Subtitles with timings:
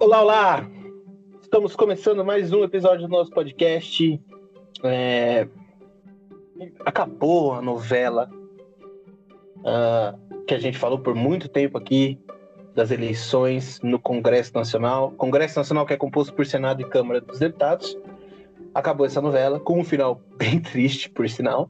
[0.00, 0.70] Olá, olá!
[1.42, 4.20] Estamos começando mais um episódio do nosso podcast.
[4.84, 5.48] É...
[6.86, 8.30] Acabou a novela
[9.58, 12.16] uh, que a gente falou por muito tempo aqui
[12.76, 15.10] das eleições no Congresso Nacional.
[15.12, 17.98] Congresso Nacional que é composto por Senado e Câmara dos Deputados.
[18.72, 21.68] Acabou essa novela com um final bem triste, por sinal.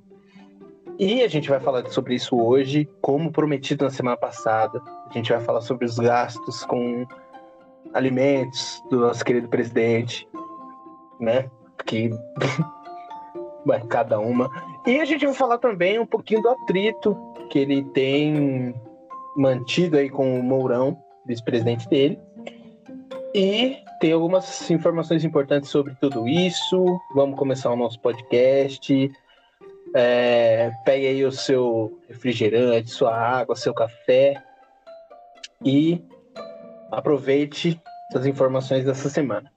[0.99, 4.83] E a gente vai falar sobre isso hoje, como prometido na semana passada.
[5.09, 7.07] A gente vai falar sobre os gastos com
[7.95, 10.29] alimentos do nosso querido presidente,
[11.21, 11.51] né?
[11.87, 12.11] Que
[13.65, 14.51] vai cada uma.
[14.87, 17.17] E a gente vai falar também um pouquinho do atrito
[17.51, 18.75] que ele tem
[19.37, 20.97] mantido aí com o Mourão,
[21.27, 22.19] vice-presidente dele.
[23.35, 27.01] E tem algumas informações importantes sobre tudo isso.
[27.15, 29.11] Vamos começar o nosso podcast.
[29.95, 34.43] É, pegue aí o seu refrigerante, sua água, seu café
[35.65, 36.03] e
[36.91, 37.81] aproveite
[38.15, 39.51] as informações dessa semana.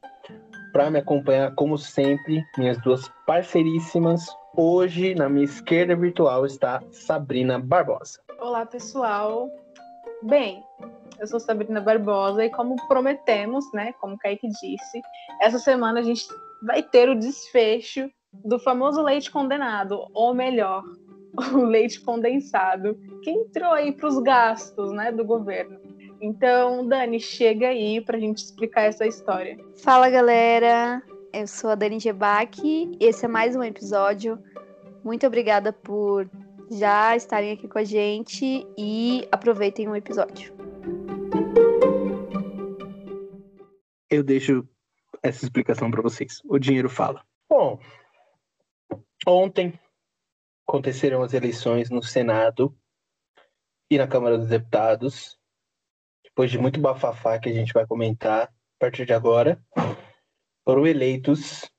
[0.72, 4.26] Para me acompanhar, como sempre, minhas duas parceiríssimas.
[4.56, 8.20] Hoje, na minha esquerda virtual, está Sabrina Barbosa.
[8.40, 9.50] Olá, pessoal.
[10.24, 10.64] Bem,
[11.20, 15.02] eu sou Sabrina Barbosa e como prometemos, né, como o Kaique disse,
[15.42, 16.26] essa semana a gente
[16.64, 20.84] vai ter o desfecho do famoso leite condenado, ou melhor,
[21.54, 25.91] o leite condensado, que entrou aí para os gastos né, do governo.
[26.22, 29.58] Então, Dani, chega aí para a gente explicar essa história.
[29.78, 31.02] Fala, galera.
[31.34, 32.62] Eu sou a Dani Gebac.
[33.00, 34.38] Esse é mais um episódio.
[35.04, 36.30] Muito obrigada por
[36.70, 40.54] já estarem aqui com a gente e aproveitem o episódio.
[44.10, 44.68] Eu deixo
[45.24, 46.42] essa explicação para vocês.
[46.46, 47.26] O dinheiro fala.
[47.50, 47.80] Bom,
[49.28, 49.80] Ontem
[50.68, 52.76] aconteceram as eleições no Senado
[53.90, 55.40] e na Câmara dos Deputados.
[56.32, 59.62] Depois de muito bafafá que a gente vai comentar a partir de agora,
[60.64, 61.70] foram eleitos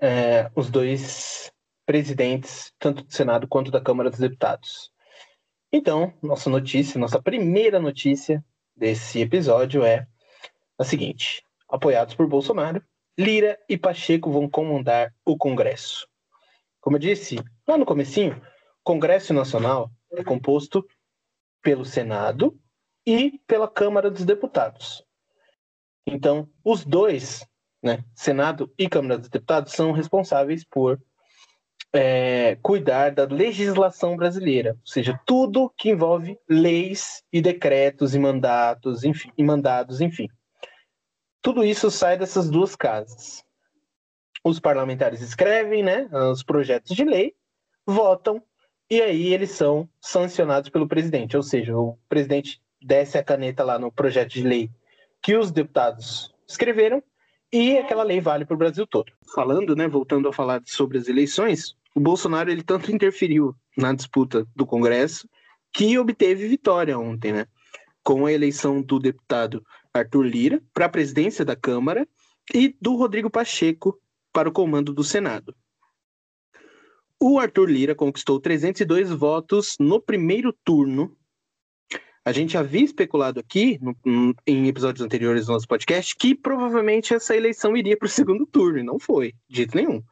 [0.00, 1.50] é, os dois
[1.86, 4.92] presidentes, tanto do Senado quanto da Câmara dos Deputados.
[5.72, 8.44] Então, nossa notícia, nossa primeira notícia
[8.76, 10.06] desse episódio é
[10.78, 12.82] a seguinte: apoiados por Bolsonaro,
[13.18, 16.06] Lira e Pacheco vão comandar o Congresso.
[16.80, 17.36] Como eu disse
[17.66, 20.86] lá no comecinho, o Congresso Nacional é composto
[21.62, 22.58] pelo Senado
[23.06, 25.04] e pela Câmara dos Deputados.
[26.06, 27.46] Então, os dois,
[27.82, 31.00] né, Senado e Câmara dos Deputados, são responsáveis por
[31.92, 39.04] é, cuidar da legislação brasileira, ou seja, tudo que envolve leis e decretos e mandatos,
[39.04, 40.28] enfim, e mandados, enfim.
[41.40, 43.46] Tudo isso sai dessas duas casas
[44.48, 47.34] os parlamentares escrevem né, os projetos de lei,
[47.84, 48.42] votam,
[48.88, 51.36] e aí eles são sancionados pelo presidente.
[51.36, 54.70] Ou seja, o presidente desce a caneta lá no projeto de lei
[55.22, 57.02] que os deputados escreveram,
[57.52, 59.12] e aquela lei vale para o Brasil todo.
[59.34, 64.46] Falando, né, voltando a falar sobre as eleições, o Bolsonaro ele tanto interferiu na disputa
[64.54, 65.28] do Congresso
[65.72, 67.46] que obteve vitória ontem, né?
[68.02, 72.06] Com a eleição do deputado Arthur Lira para a presidência da Câmara
[72.54, 73.98] e do Rodrigo Pacheco
[74.32, 75.54] para o comando do Senado.
[77.20, 81.16] O Arthur Lira conquistou 302 votos no primeiro turno.
[82.26, 87.36] A gente havia especulado aqui, no, em episódios anteriores do nosso podcast, que provavelmente essa
[87.36, 90.02] eleição iria para o segundo turno, e não foi, de nenhum.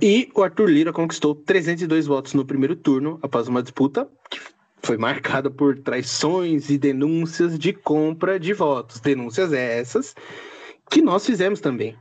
[0.00, 4.40] E o Arthur Lira conquistou 302 votos no primeiro turno, após uma disputa que
[4.82, 8.98] foi marcada por traições e denúncias de compra de votos.
[8.98, 10.14] Denúncias essas
[10.90, 11.94] que nós fizemos também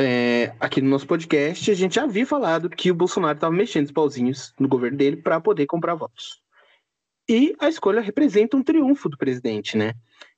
[0.00, 3.92] é, aqui no nosso podcast, a gente havia falado que o Bolsonaro estava mexendo os
[3.92, 6.39] pauzinhos no governo dele para poder comprar votos.
[7.30, 9.94] E a escolha representa um triunfo do presidente, né?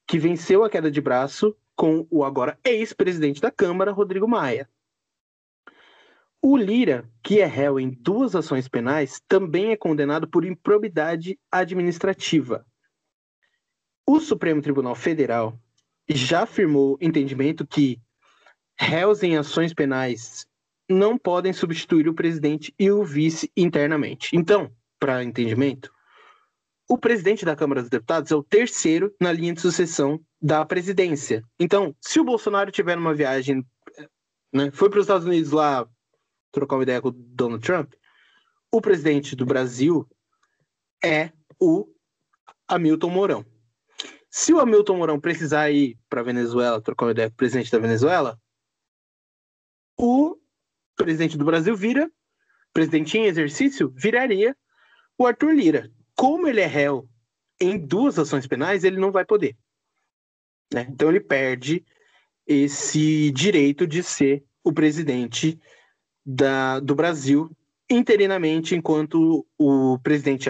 [0.07, 4.69] Que venceu a queda de braço com o agora ex-presidente da Câmara, Rodrigo Maia.
[6.43, 12.67] O Lira, que é réu em duas ações penais, também é condenado por improbidade administrativa.
[14.07, 15.59] O Supremo Tribunal Federal
[16.11, 18.03] já afirmou entendimento que
[18.79, 20.47] réus em ações penais
[20.91, 24.37] não podem substituir o presidente e o vice internamente.
[24.37, 25.91] Então, para entendimento,
[26.93, 31.43] o presidente da Câmara dos Deputados é o terceiro na linha de sucessão da presidência.
[31.59, 33.67] Então, se o Bolsonaro tiver uma viagem,
[34.53, 35.89] né, foi para os Estados Unidos lá
[36.51, 37.95] trocar uma ideia com o Donald Trump,
[38.71, 40.07] o presidente do Brasil
[41.03, 41.89] é o
[42.69, 43.47] Hamilton Mourão.
[44.29, 47.79] Se o Hamilton Mourão precisar ir para Venezuela trocar uma ideia com o presidente da
[47.79, 48.39] Venezuela,
[49.99, 50.37] o
[50.95, 52.13] presidente do Brasil vira,
[52.71, 54.55] presidente em exercício, viraria
[55.17, 55.91] o Arthur Lira.
[56.23, 57.09] Como ele é réu
[57.61, 59.57] em duas ações penais, ele não vai poder.
[60.73, 60.87] Né?
[60.89, 61.85] Então ele perde
[62.47, 65.61] esse direito de ser o presidente
[66.25, 67.51] da, do Brasil
[67.91, 70.49] interinamente, enquanto o presidente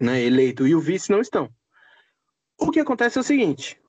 [0.00, 1.48] né, eleito e o vice não estão.
[2.58, 3.80] O que acontece é o seguinte: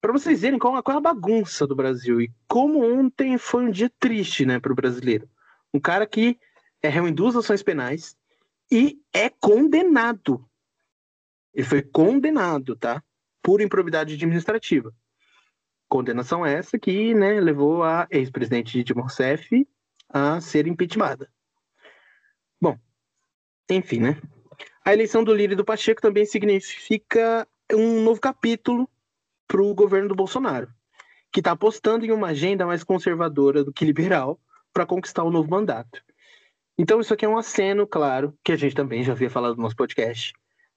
[0.00, 3.70] para vocês verem qual, qual é a bagunça do Brasil e como ontem foi um
[3.70, 5.30] dia triste né, para o brasileiro.
[5.72, 6.36] Um cara que
[6.82, 8.18] é réu em duas ações penais
[8.70, 10.48] e é condenado.
[11.52, 13.02] Ele foi condenado, tá?
[13.42, 14.94] Por improbidade administrativa.
[15.88, 19.66] Condenação essa que né, levou a ex-presidente Dilma Rousseff
[20.08, 21.28] a ser impeachmentada.
[22.60, 22.78] Bom,
[23.68, 24.20] enfim, né?
[24.84, 28.88] A eleição do Lira e do Pacheco também significa um novo capítulo
[29.46, 30.72] para o governo do Bolsonaro,
[31.32, 34.40] que está apostando em uma agenda mais conservadora do que liberal
[34.72, 36.02] para conquistar o um novo mandato.
[36.82, 39.62] Então, isso aqui é um aceno, claro, que a gente também já havia falado no
[39.64, 40.32] nosso podcast,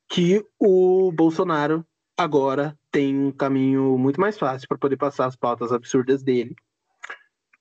[0.10, 5.72] que o Bolsonaro agora tem um caminho muito mais fácil para poder passar as pautas
[5.72, 6.58] absurdas dele,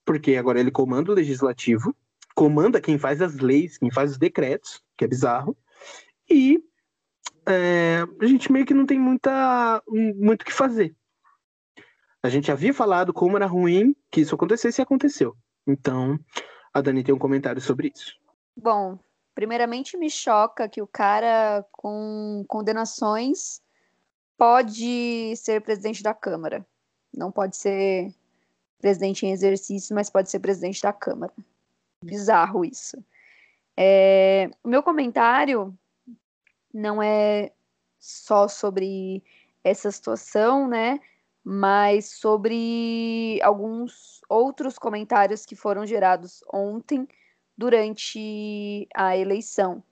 [0.04, 1.94] porque agora ele comanda o legislativo,
[2.34, 5.56] comanda quem faz as leis, quem faz os decretos, que é bizarro,
[6.28, 6.58] e
[7.46, 10.96] é, a gente meio que não tem muita, muito o que fazer.
[12.20, 15.36] A gente havia falado como era ruim que isso acontecesse e aconteceu.
[15.64, 16.18] Então,
[16.74, 18.20] a Dani tem um comentário sobre isso.
[18.56, 18.98] Bom,
[19.34, 23.62] primeiramente me choca que o cara com condenações
[24.36, 26.66] pode ser presidente da Câmara.
[27.12, 28.14] Não pode ser
[28.80, 31.32] presidente em exercício, mas pode ser presidente da Câmara.
[32.04, 33.02] Bizarro isso.
[33.76, 35.76] É, o meu comentário
[36.72, 37.52] não é
[37.98, 39.22] só sobre
[39.62, 40.98] essa situação, né?
[41.44, 47.06] Mas sobre alguns outros comentários que foram gerados ontem
[47.56, 49.82] durante a eleição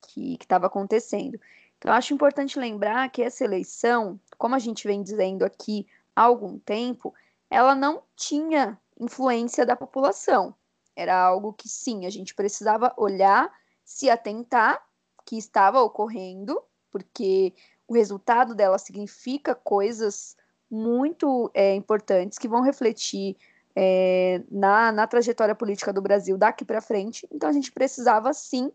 [0.00, 1.40] que estava acontecendo.
[1.78, 6.58] Então, acho importante lembrar que essa eleição, como a gente vem dizendo aqui há algum
[6.58, 7.14] tempo,
[7.48, 10.54] ela não tinha influência da população.
[10.94, 13.50] Era algo que, sim, a gente precisava olhar,
[13.84, 14.84] se atentar
[15.24, 17.54] que estava ocorrendo, porque
[17.88, 20.36] o resultado dela significa coisas
[20.70, 23.36] muito é, importantes que vão refletir
[23.76, 27.26] é, na, na trajetória política do Brasil daqui para frente.
[27.30, 28.72] Então, a gente precisava, sim,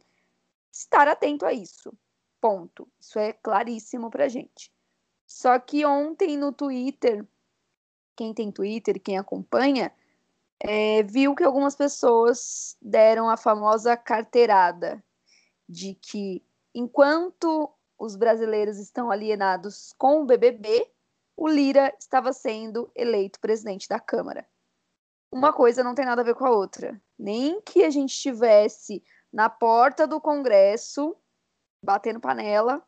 [0.72, 1.94] estar atento a isso.
[2.42, 2.88] Ponto.
[3.00, 4.72] Isso é claríssimo pra gente.
[5.26, 7.26] Só que ontem no Twitter,
[8.16, 9.92] quem tem Twitter, quem acompanha,
[10.60, 15.04] é, viu que algumas pessoas deram a famosa carteirada
[15.68, 16.44] de que
[16.74, 20.90] enquanto os brasileiros estão alienados com o BBB,
[21.36, 24.48] o Lira estava sendo eleito presidente da Câmara.
[25.36, 26.98] Uma coisa não tem nada a ver com a outra.
[27.20, 29.04] Nem que a gente estivesse
[29.34, 31.14] na porta do Congresso
[31.84, 32.82] batendo panela,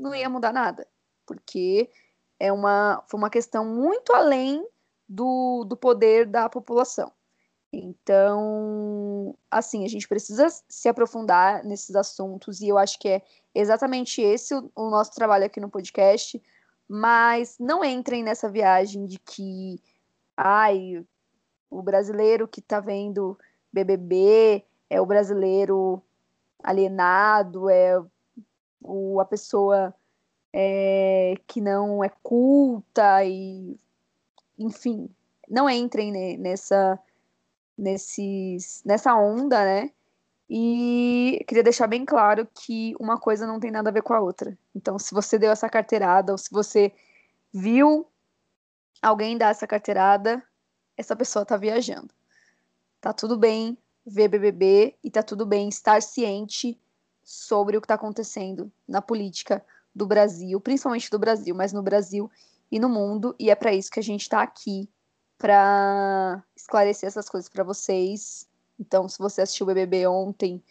[0.00, 0.86] não ia mudar nada,
[1.26, 1.90] porque
[2.38, 4.64] é uma, foi uma questão muito além
[5.08, 7.10] do, do poder da população.
[7.72, 13.22] Então, assim, a gente precisa se aprofundar nesses assuntos, e eu acho que é
[13.52, 16.40] exatamente esse o, o nosso trabalho aqui no podcast.
[16.88, 19.82] Mas não entrem nessa viagem de que,
[20.36, 21.04] ai,
[21.70, 23.38] o brasileiro que tá vendo
[23.72, 26.02] BBB é o brasileiro
[26.62, 28.02] alienado, é
[28.82, 29.94] o, a pessoa
[30.52, 33.78] é, que não é culta e
[34.58, 35.08] enfim,
[35.48, 36.98] não entrem nessa
[37.80, 39.90] nesses, nessa onda, né?
[40.48, 44.20] E queria deixar bem claro que uma coisa não tem nada a ver com a
[44.20, 44.56] outra.
[44.74, 46.92] Então, se você deu essa carteirada ou se você
[47.52, 48.06] viu
[49.00, 50.42] alguém dar essa carteirada,
[51.00, 52.10] essa pessoa tá viajando.
[53.00, 53.76] Tá tudo bem
[54.06, 56.78] ver BBB e tá tudo bem estar ciente
[57.24, 59.64] sobre o que está acontecendo na política
[59.94, 62.30] do Brasil, principalmente do Brasil, mas no Brasil
[62.70, 64.88] e no mundo, e é para isso que a gente está aqui
[65.38, 68.46] para esclarecer essas coisas para vocês.
[68.78, 70.62] Então, se você assistiu o BBB ontem,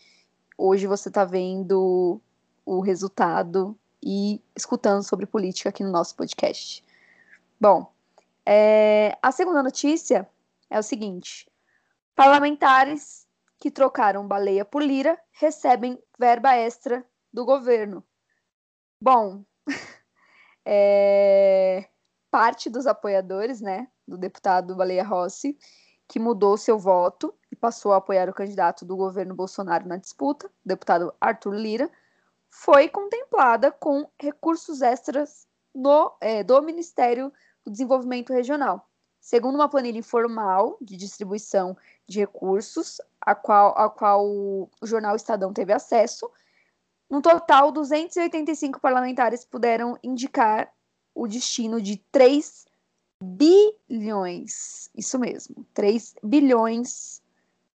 [0.58, 2.22] hoje você está vendo
[2.66, 6.84] o resultado e escutando sobre política aqui no nosso podcast.
[7.60, 7.92] Bom,
[8.52, 10.28] é, a segunda notícia
[10.72, 11.48] é o seguinte:
[12.16, 13.28] parlamentares
[13.60, 18.04] que trocaram baleia por lira recebem verba extra do governo.
[19.00, 19.44] Bom,
[20.66, 21.88] é,
[22.32, 25.56] parte dos apoiadores, né, do deputado Baleia Rossi,
[26.08, 30.48] que mudou seu voto e passou a apoiar o candidato do governo Bolsonaro na disputa,
[30.48, 31.92] o deputado Arthur Lira,
[32.50, 37.32] foi contemplada com recursos extras no, é, do Ministério
[37.66, 38.88] do Desenvolvimento Regional.
[39.20, 41.76] Segundo uma planilha informal de distribuição
[42.08, 46.30] de recursos, a qual, a qual o jornal Estadão teve acesso,
[47.10, 50.72] no total, 285 parlamentares puderam indicar
[51.14, 52.66] o destino de 3
[53.22, 57.22] bilhões, isso mesmo, 3 bilhões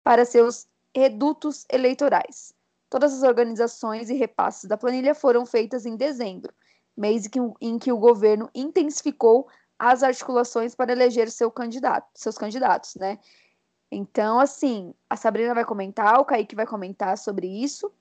[0.04, 2.54] para seus redutos eleitorais.
[2.90, 6.52] Todas as organizações e repasses da planilha foram feitas em dezembro,
[6.98, 7.30] mês
[7.62, 9.48] em que o governo intensificou
[9.80, 13.18] as articulações para eleger seu candidato, seus candidatos, né?
[13.90, 17.92] Então, assim, a Sabrina vai comentar, o Kaique vai comentar sobre isso.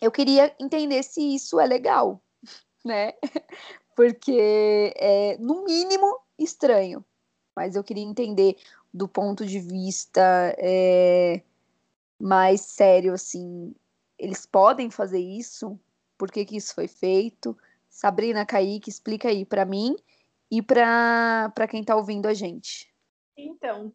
[0.00, 2.20] Eu queria entender se isso é legal,
[2.84, 3.12] né?
[3.94, 7.04] Porque é, no mínimo, estranho.
[7.54, 8.56] Mas eu queria entender
[8.92, 11.40] do ponto de vista é,
[12.18, 13.72] mais sério, assim,
[14.18, 15.78] eles podem fazer isso?
[16.18, 17.56] Por que, que isso foi feito?
[17.88, 19.96] Sabrina, Kaique, explica aí para mim
[20.58, 22.88] e para quem está ouvindo a gente.
[23.36, 23.92] Então,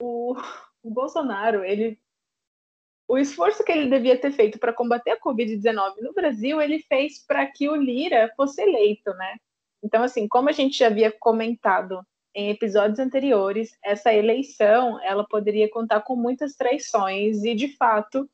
[0.00, 0.34] o,
[0.82, 1.98] o Bolsonaro, ele
[3.06, 7.24] o esforço que ele devia ter feito para combater a Covid-19 no Brasil, ele fez
[7.26, 9.36] para que o Lira fosse eleito, né?
[9.82, 12.00] Então, assim, como a gente já havia comentado
[12.34, 18.28] em episódios anteriores, essa eleição, ela poderia contar com muitas traições e, de fato,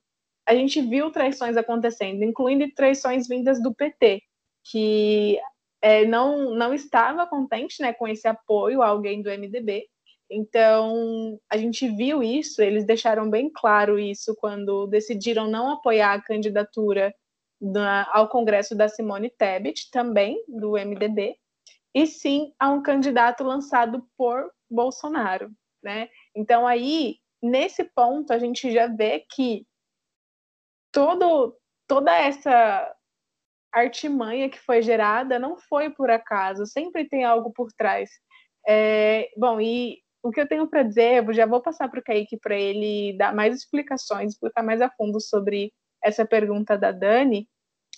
[0.46, 4.22] a gente viu traições acontecendo, incluindo traições vindas do PT,
[4.64, 5.38] que
[5.82, 9.86] é, não, não estava contente né, com esse apoio a alguém do MDB.
[10.30, 16.22] Então, a gente viu isso, eles deixaram bem claro isso quando decidiram não apoiar a
[16.22, 17.12] candidatura
[17.60, 21.36] da, ao Congresso da Simone Tebet, também do MDB,
[21.92, 25.50] e sim a um candidato lançado por Bolsonaro,
[25.82, 26.08] né?
[26.34, 29.66] Então aí, nesse ponto, a gente já vê que
[30.92, 31.56] todo,
[31.88, 32.94] toda essa
[33.72, 38.10] artimanha que foi gerada não foi por acaso, sempre tem algo por trás.
[38.66, 42.02] É, bom, e o que eu tenho para dizer, eu já vou passar para o
[42.02, 45.72] Kaique para ele dar mais explicações, explicar mais a fundo sobre
[46.02, 47.48] essa pergunta da Dani,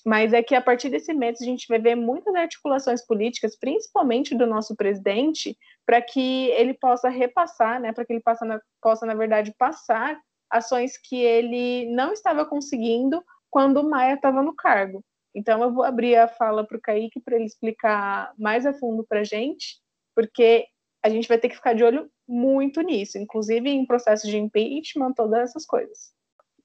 [0.05, 4.35] mas é que a partir desse mês a gente vai ver muitas articulações políticas, principalmente
[4.37, 9.07] do nosso presidente, para que ele possa repassar, né, para que ele possa na, possa,
[9.07, 10.19] na verdade, passar
[10.51, 15.03] ações que ele não estava conseguindo quando o Maia estava no cargo.
[15.35, 19.05] Então, eu vou abrir a fala para o Kaique para ele explicar mais a fundo
[19.05, 19.81] para a gente,
[20.15, 20.67] porque
[21.03, 25.13] a gente vai ter que ficar de olho muito nisso, inclusive em processo de impeachment,
[25.15, 26.13] todas essas coisas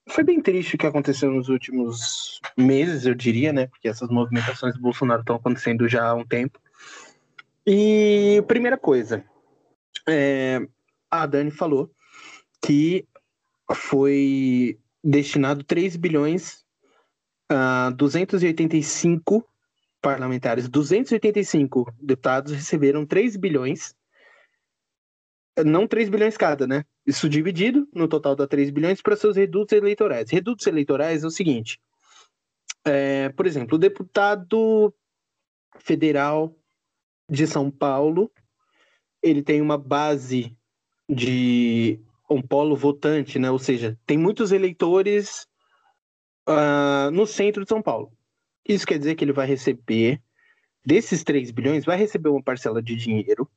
[0.08, 3.68] foi bem triste o que aconteceu nos últimos meses, eu diria, né?
[3.68, 6.60] Porque essas movimentações do Bolsonaro estão acontecendo já há um tempo.
[7.66, 9.24] E primeira coisa,
[10.08, 10.66] é,
[11.12, 11.92] a Dani falou
[12.62, 13.06] que
[13.74, 16.66] foi destinado 3 bilhões
[17.50, 19.48] a 285
[20.02, 23.96] parlamentares, 285 deputados receberam 3 bilhões
[25.66, 26.86] não 3 bilhões cada, né?
[27.06, 30.30] Isso dividido, no total dá 3 bilhões, para seus redutos eleitorais.
[30.30, 31.80] Redutos eleitorais é o seguinte:
[32.86, 34.94] é, por exemplo, o deputado
[35.80, 36.56] federal
[37.30, 38.32] de São Paulo,
[39.22, 40.56] ele tem uma base
[41.10, 42.00] de
[42.30, 43.50] um polo votante, né?
[43.50, 45.48] Ou seja, tem muitos eleitores
[46.48, 48.12] uh, no centro de São Paulo.
[48.68, 50.22] Isso quer dizer que ele vai receber,
[50.86, 53.50] desses 3 bilhões, vai receber uma parcela de dinheiro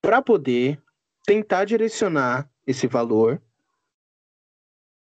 [0.00, 0.80] para poder
[1.26, 3.40] tentar direcionar esse valor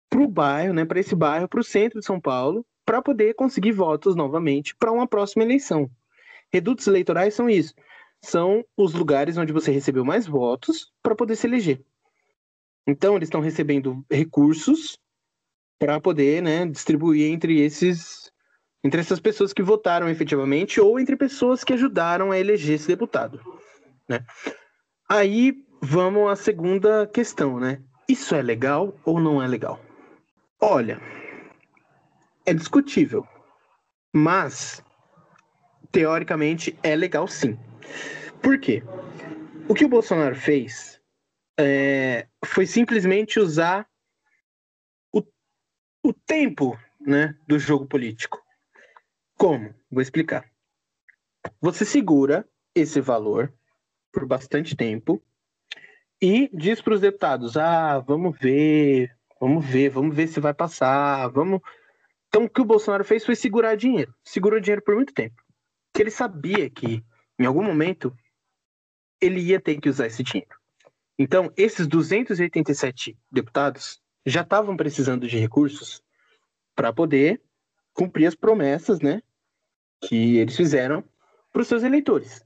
[0.10, 3.34] para o bairro, né, para esse bairro, para o centro de São Paulo, para poder
[3.34, 5.90] conseguir votos novamente para uma próxima eleição.
[6.52, 7.74] Redutos eleitorais são isso.
[8.22, 11.84] São os lugares onde você recebeu mais votos para poder se eleger.
[12.88, 14.98] Então, eles estão recebendo recursos
[15.80, 18.32] para poder né, distribuir entre esses
[18.84, 23.42] entre essas pessoas que votaram efetivamente ou entre pessoas que ajudaram a eleger esse deputado.
[24.08, 24.24] Né?
[25.10, 27.80] Aí Vamos à segunda questão, né?
[28.10, 29.80] Isso é legal ou não é legal?
[30.60, 31.00] Olha,
[32.44, 33.24] é discutível,
[34.12, 34.84] mas
[35.92, 37.56] teoricamente é legal sim.
[38.42, 38.82] Por quê?
[39.68, 41.00] O que o Bolsonaro fez
[41.60, 43.88] é, foi simplesmente usar
[46.06, 48.40] o tempo né, do jogo político.
[49.36, 49.74] Como?
[49.90, 50.48] Vou explicar.
[51.60, 53.52] Você segura esse valor
[54.12, 55.22] por bastante tempo
[56.22, 61.28] e diz para os deputados: ah, vamos ver, vamos ver, vamos ver se vai passar,
[61.30, 61.60] vamos.
[62.28, 64.14] Então, o que o Bolsonaro fez foi segurar dinheiro.
[64.24, 65.42] Segurou dinheiro por muito tempo.
[65.92, 67.04] Porque ele sabia que,
[67.40, 68.16] em algum momento,
[69.20, 70.56] ele ia ter que usar esse dinheiro.
[71.18, 76.02] Então, esses 287 deputados já estavam precisando de recursos
[76.76, 77.42] para poder
[77.94, 79.22] cumprir as promessas, né,
[80.02, 81.04] que eles fizeram
[81.52, 82.46] para os seus eleitores.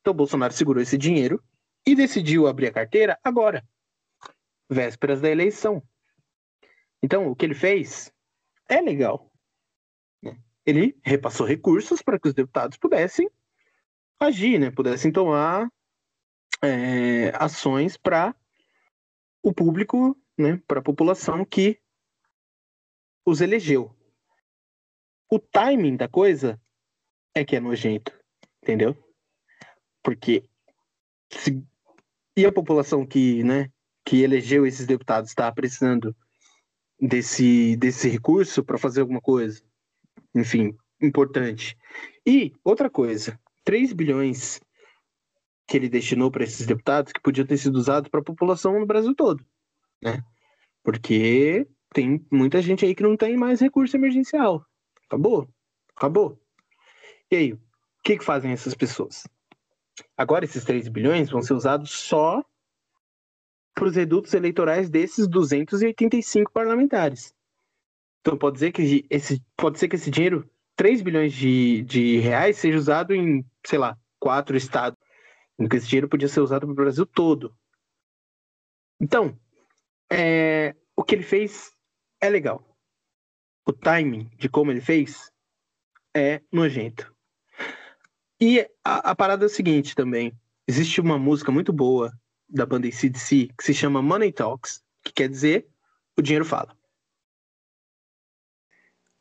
[0.00, 1.42] Então, Bolsonaro segurou esse dinheiro
[1.86, 3.66] e decidiu abrir a carteira agora,
[4.68, 5.82] vésperas da eleição.
[7.02, 8.12] Então, o que ele fez
[8.68, 9.30] é legal.
[10.22, 10.38] Né?
[10.64, 13.28] Ele repassou recursos para que os deputados pudessem
[14.20, 14.70] agir, né?
[14.70, 15.68] pudessem tomar
[16.62, 18.34] é, ações para
[19.42, 21.78] o público, né, para a população que
[23.24, 23.94] os elegeu.
[25.30, 26.60] O timing da coisa
[27.34, 28.12] é que é nojento,
[28.62, 28.96] entendeu?
[30.02, 30.48] Porque
[31.30, 31.64] se,
[32.36, 33.70] e a população que, né,
[34.04, 36.14] que elegeu esses deputados está precisando
[37.00, 39.62] desse, desse recurso para fazer alguma coisa,
[40.34, 41.76] enfim, importante.
[42.26, 44.60] E outra coisa, 3 bilhões
[45.66, 48.86] que ele destinou para esses deputados que podiam ter sido usados para a população no
[48.86, 49.44] Brasil todo,
[50.04, 50.22] né?
[50.82, 54.64] Porque tem muita gente aí que não tem mais recurso emergencial.
[55.06, 55.48] Acabou.
[55.96, 56.38] Acabou.
[57.30, 57.60] E aí, o
[58.02, 59.24] que, que fazem essas pessoas?
[60.16, 62.44] Agora esses 3 bilhões vão ser usados só
[63.74, 67.34] para os redutos eleitorais desses 285 parlamentares.
[68.20, 72.56] Então pode dizer que esse, pode ser que esse dinheiro, 3 bilhões de, de reais,
[72.56, 74.98] seja usado em, sei lá, quatro estados.
[75.56, 77.54] Porque esse dinheiro podia ser usado para o Brasil todo.
[79.00, 79.38] Então,
[80.10, 81.72] é, o que ele fez
[82.20, 82.64] é legal.
[83.66, 85.32] O timing de como ele fez
[86.14, 87.14] é nojento.
[88.40, 90.38] E a, a parada é o seguinte também.
[90.66, 92.12] Existe uma música muito boa
[92.48, 95.68] da banda ACDC que se chama Money Talks, que quer dizer
[96.16, 96.76] o dinheiro fala.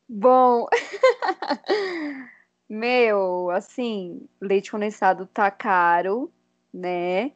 [0.07, 0.67] Bom,
[2.69, 6.31] meu, assim, leite condensado tá caro,
[6.71, 7.31] né?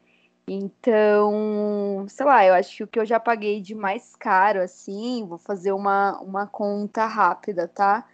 [0.49, 5.25] Então, sei lá, eu acho que o que eu já paguei de mais caro, assim,
[5.25, 8.07] vou fazer uma, uma conta rápida, tá?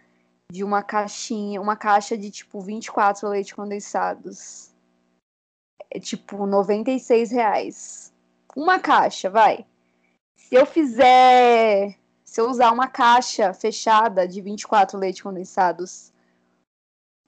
[0.50, 4.74] De uma caixinha, uma caixa de tipo 24 leite condensados.
[5.88, 8.12] É tipo 96 reais.
[8.56, 9.64] Uma caixa, vai.
[10.36, 11.96] Se eu fizer.
[12.24, 16.12] Se eu usar uma caixa fechada de 24 leite condensados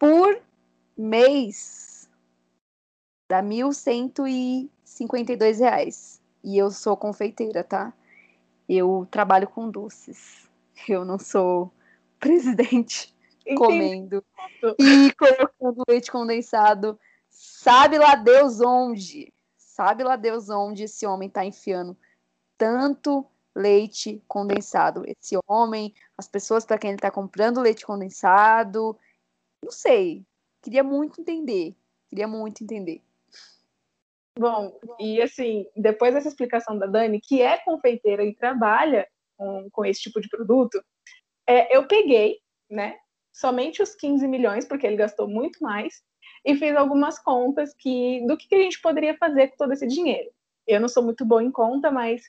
[0.01, 0.43] por
[0.97, 2.09] mês,
[3.29, 3.41] dá
[5.05, 6.21] 1.152 reais.
[6.43, 7.93] E eu sou confeiteira, tá?
[8.69, 10.47] Eu trabalho com doces.
[10.89, 11.73] Eu não sou
[12.21, 13.57] presidente Entendi.
[13.57, 14.25] comendo
[14.79, 16.99] e colocando leite condensado
[17.39, 21.95] Sabe lá Deus onde, sabe lá Deus onde esse homem está enfiando
[22.57, 25.03] tanto leite condensado.
[25.07, 28.99] Esse homem, as pessoas para quem ele está comprando leite condensado,
[29.63, 30.25] não sei.
[30.63, 31.77] Queria muito entender.
[32.09, 33.03] Queria muito entender.
[34.39, 39.85] Bom, e assim, depois dessa explicação da Dani, que é confeiteira e trabalha com, com
[39.85, 40.83] esse tipo de produto,
[41.47, 42.39] é, eu peguei,
[42.71, 42.97] né,
[43.33, 46.03] somente os 15 milhões, porque ele gastou muito mais,
[46.45, 50.31] e fiz algumas contas que do que a gente poderia fazer com todo esse dinheiro.
[50.67, 52.23] Eu não sou muito boa em conta, mas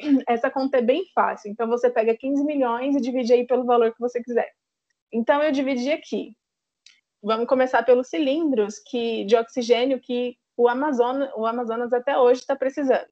[0.28, 1.50] essa conta é bem fácil.
[1.50, 4.50] Então você pega 15 milhões e divide aí pelo valor que você quiser.
[5.12, 6.34] Então eu dividi aqui.
[7.22, 12.56] Vamos começar pelos cilindros que de oxigênio que o Amazonas, o Amazonas até hoje está
[12.56, 13.06] precisando.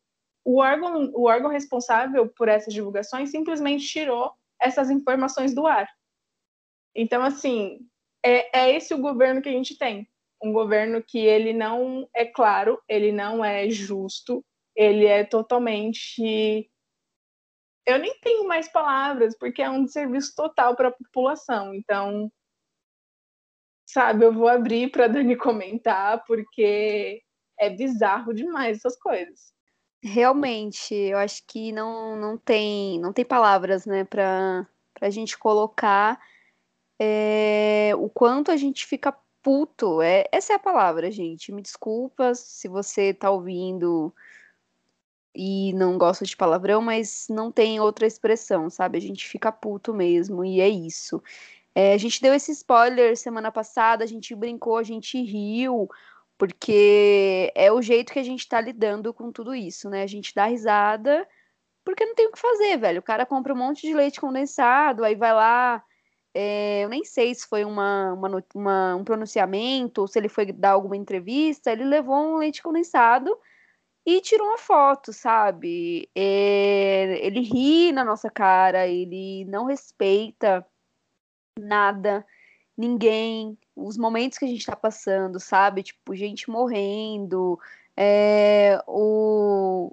[0.46, 5.88] o órgão, o órgão responsável por essas divulgações simplesmente tirou essas informações do ar.
[6.96, 7.80] Então, assim,
[8.24, 10.08] é, é esse o governo que a gente tem.
[10.42, 16.70] Um governo que ele não é claro, ele não é justo, ele é totalmente.
[17.86, 21.74] Eu nem tenho mais palavras, porque é um serviço total para a população.
[21.74, 22.32] Então,
[23.86, 27.22] sabe, eu vou abrir para Dani comentar, porque
[27.60, 29.54] é bizarro demais essas coisas.
[30.06, 34.68] Realmente, eu acho que não, não tem não tem palavras, né, para
[35.00, 36.20] a gente colocar
[37.00, 40.02] é, o quanto a gente fica puto.
[40.02, 41.52] É, essa é a palavra, gente.
[41.54, 44.14] Me desculpa se você tá ouvindo
[45.36, 48.98] e não gosta de palavrão, mas não tem outra expressão, sabe?
[48.98, 51.22] A gente fica puto mesmo, e é isso.
[51.76, 55.90] É, a gente deu esse spoiler semana passada, a gente brincou, a gente riu,
[56.38, 60.04] porque é o jeito que a gente tá lidando com tudo isso, né?
[60.04, 61.28] A gente dá risada,
[61.86, 63.00] porque não tem o que fazer, velho.
[63.00, 65.84] O cara compra um monte de leite condensado, aí vai lá.
[66.34, 70.52] É, eu nem sei se foi uma, uma, uma, um pronunciamento ou se ele foi
[70.52, 71.72] dar alguma entrevista.
[71.72, 73.38] Ele levou um leite condensado
[74.06, 76.10] e tirou uma foto, sabe?
[76.16, 80.66] É, ele ri na nossa cara, ele não respeita
[81.58, 82.26] nada,
[82.78, 85.84] ninguém, os momentos que a gente está passando, sabe?
[85.84, 87.60] Tipo, gente morrendo,
[87.96, 89.92] é, o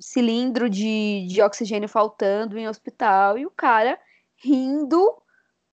[0.00, 3.98] cilindro de, de oxigênio faltando em hospital e o cara
[4.36, 5.20] rindo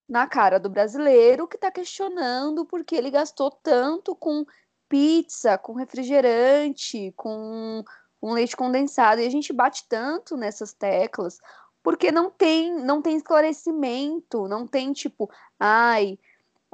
[0.08, 4.46] na cara do brasileiro que está questionando porque ele gastou tanto com
[4.88, 7.84] pizza, com refrigerante, com
[8.22, 9.22] um leite condensado.
[9.22, 11.40] E a gente bate tanto nessas teclas
[11.84, 15.30] porque não tem, não tem esclarecimento, não tem tipo,
[15.60, 16.18] ai,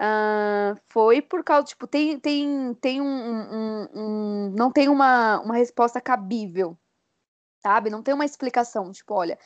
[0.01, 5.55] uh, foi por causa, tipo, tem, tem, tem um, um, um, não tem uma, uma
[5.55, 6.77] resposta cabível,
[7.61, 7.89] sabe?
[7.89, 9.37] Não tem uma explicação, tipo, olha,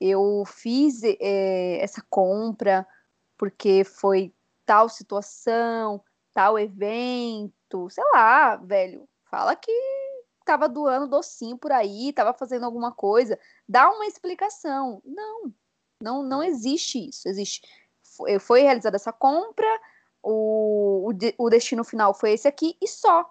[0.00, 2.86] eu fiz é, essa compra
[3.38, 4.32] porque foi
[4.66, 9.72] tal situação, tal evento, sei lá, velho, fala que
[10.44, 13.38] tava doando docinho por aí, tava fazendo alguma coisa,
[13.68, 15.00] dá uma explicação.
[15.04, 15.52] Não,
[16.00, 17.28] não, não existe isso.
[17.28, 17.62] Existe.
[18.02, 19.66] Foi, foi realizada essa compra,
[20.24, 23.28] o, o, o, destino final foi esse aqui e só,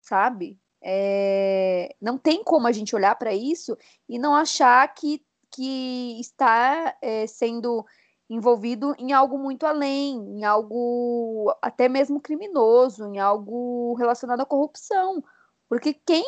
[0.00, 0.58] sabe?
[0.80, 3.76] É, não tem como a gente olhar para isso
[4.08, 7.84] e não achar que, que está é, sendo
[8.30, 15.22] envolvido em algo muito além, em algo até mesmo criminoso, em algo relacionado à corrupção.
[15.68, 16.24] Porque quem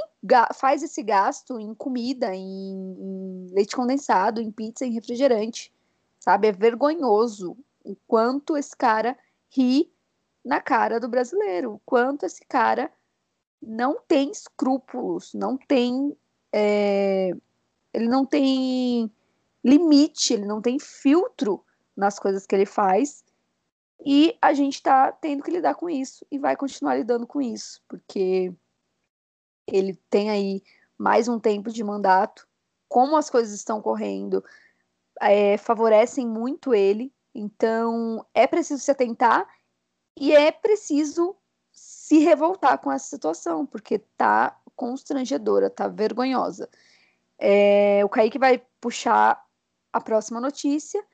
[0.54, 5.72] faz esse gasto em comida, em, em, leite condensado, em pizza, em refrigerante,
[6.18, 6.48] sabe?
[6.48, 9.16] É vergonhoso o quanto esse cara
[9.50, 9.92] ri
[10.44, 12.90] na cara do brasileiro, o quanto esse cara
[13.60, 16.16] não tem escrúpulos, não tem.
[16.52, 17.30] É,
[17.92, 19.10] ele não tem
[19.62, 21.64] limite, ele não tem filtro
[21.96, 23.22] nas coisas que ele faz.
[24.04, 27.82] E a gente está tendo que lidar com isso e vai continuar lidando com isso,
[27.86, 28.50] porque
[29.66, 30.62] ele tem aí
[30.96, 32.48] mais um tempo de mandato,
[32.88, 34.42] como as coisas estão correndo,
[35.20, 37.12] é, favorecem muito ele.
[37.34, 39.46] Então, é preciso se atentar
[40.16, 41.36] e é preciso
[41.72, 46.68] se revoltar com essa situação, porque tá constrangedora, tá vergonhosa.
[47.38, 49.42] É, o Kaique vai puxar
[49.92, 51.04] a próxima notícia,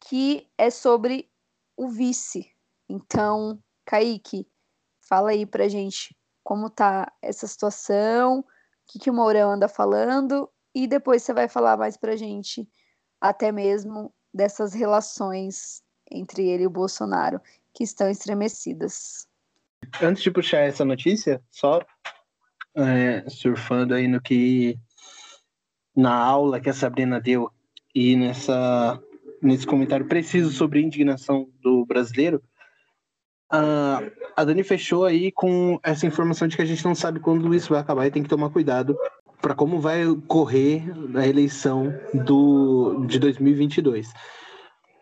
[0.00, 1.30] que é sobre
[1.76, 2.50] o vice.
[2.88, 4.48] Então, Kaique,
[5.00, 8.44] fala aí pra gente como tá essa situação, o
[8.86, 12.68] que, que o Mourão anda falando, e depois você vai falar mais pra gente
[13.20, 17.40] até mesmo dessas relações entre ele e o Bolsonaro,
[17.74, 19.26] que estão estremecidas.
[20.00, 21.80] Antes de puxar essa notícia, só
[22.74, 24.78] é, surfando aí no que
[25.96, 27.50] na aula que a Sabrina deu
[27.94, 29.00] e nessa
[29.40, 32.42] nesse comentário preciso sobre indignação do brasileiro,
[33.50, 34.00] a,
[34.34, 37.70] a Dani fechou aí com essa informação de que a gente não sabe quando isso
[37.70, 38.98] vai acabar e tem que tomar cuidado
[39.40, 40.82] para como vai correr
[41.14, 44.12] a eleição do, de 2022.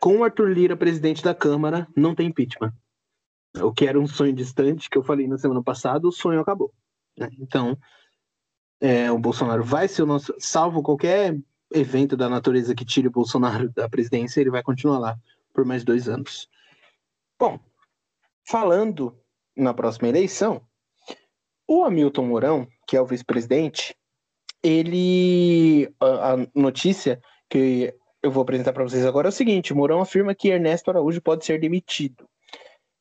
[0.01, 2.73] Com o Arthur Lira presidente da Câmara, não tem impeachment.
[3.61, 6.73] O que era um sonho distante, que eu falei na semana passada, o sonho acabou.
[7.17, 7.29] Né?
[7.39, 7.79] Então,
[8.81, 10.35] é, o Bolsonaro vai ser o nosso.
[10.39, 11.39] Salvo qualquer
[11.73, 15.17] evento da natureza que tire o Bolsonaro da presidência, ele vai continuar lá
[15.53, 16.49] por mais dois anos.
[17.39, 17.59] Bom,
[18.49, 19.17] falando
[19.57, 20.61] na próxima eleição,
[21.67, 23.97] o Hamilton Mourão, que é o vice-presidente,
[24.65, 25.89] ele.
[26.01, 30.35] A, a, notícia que eu vou apresentar para vocês agora é o seguinte: Mourão afirma
[30.35, 32.27] que Ernesto Araújo pode ser demitido.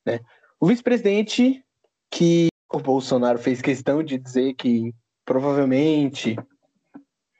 [0.06, 0.20] Né?
[0.60, 1.64] O vice-presidente,
[2.12, 4.94] que o Bolsonaro fez questão de dizer que
[5.26, 6.36] provavelmente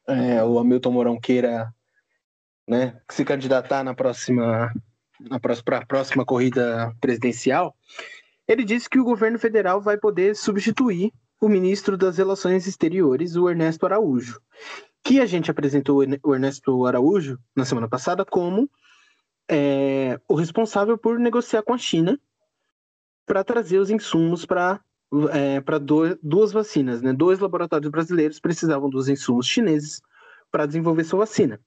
[0.08, 1.74] é, o Hamilton Mourão queira
[2.68, 4.72] né, se candidatar na próxima
[5.42, 7.76] para a próxima corrida presidencial,
[8.48, 13.50] ele disse que o governo federal vai poder substituir o ministro das Relações Exteriores, o
[13.50, 14.40] Ernesto Araújo,
[15.04, 18.70] que a gente apresentou o Ernesto Araújo na semana passada como
[19.52, 22.18] é, o responsável por negociar com a China
[23.26, 24.80] para trazer os insumos para
[25.34, 25.80] é, para
[26.24, 27.12] duas vacinas, né?
[27.12, 30.02] Dois laboratórios brasileiros precisavam dos insumos chineses
[30.50, 31.60] para desenvolver sua vacina.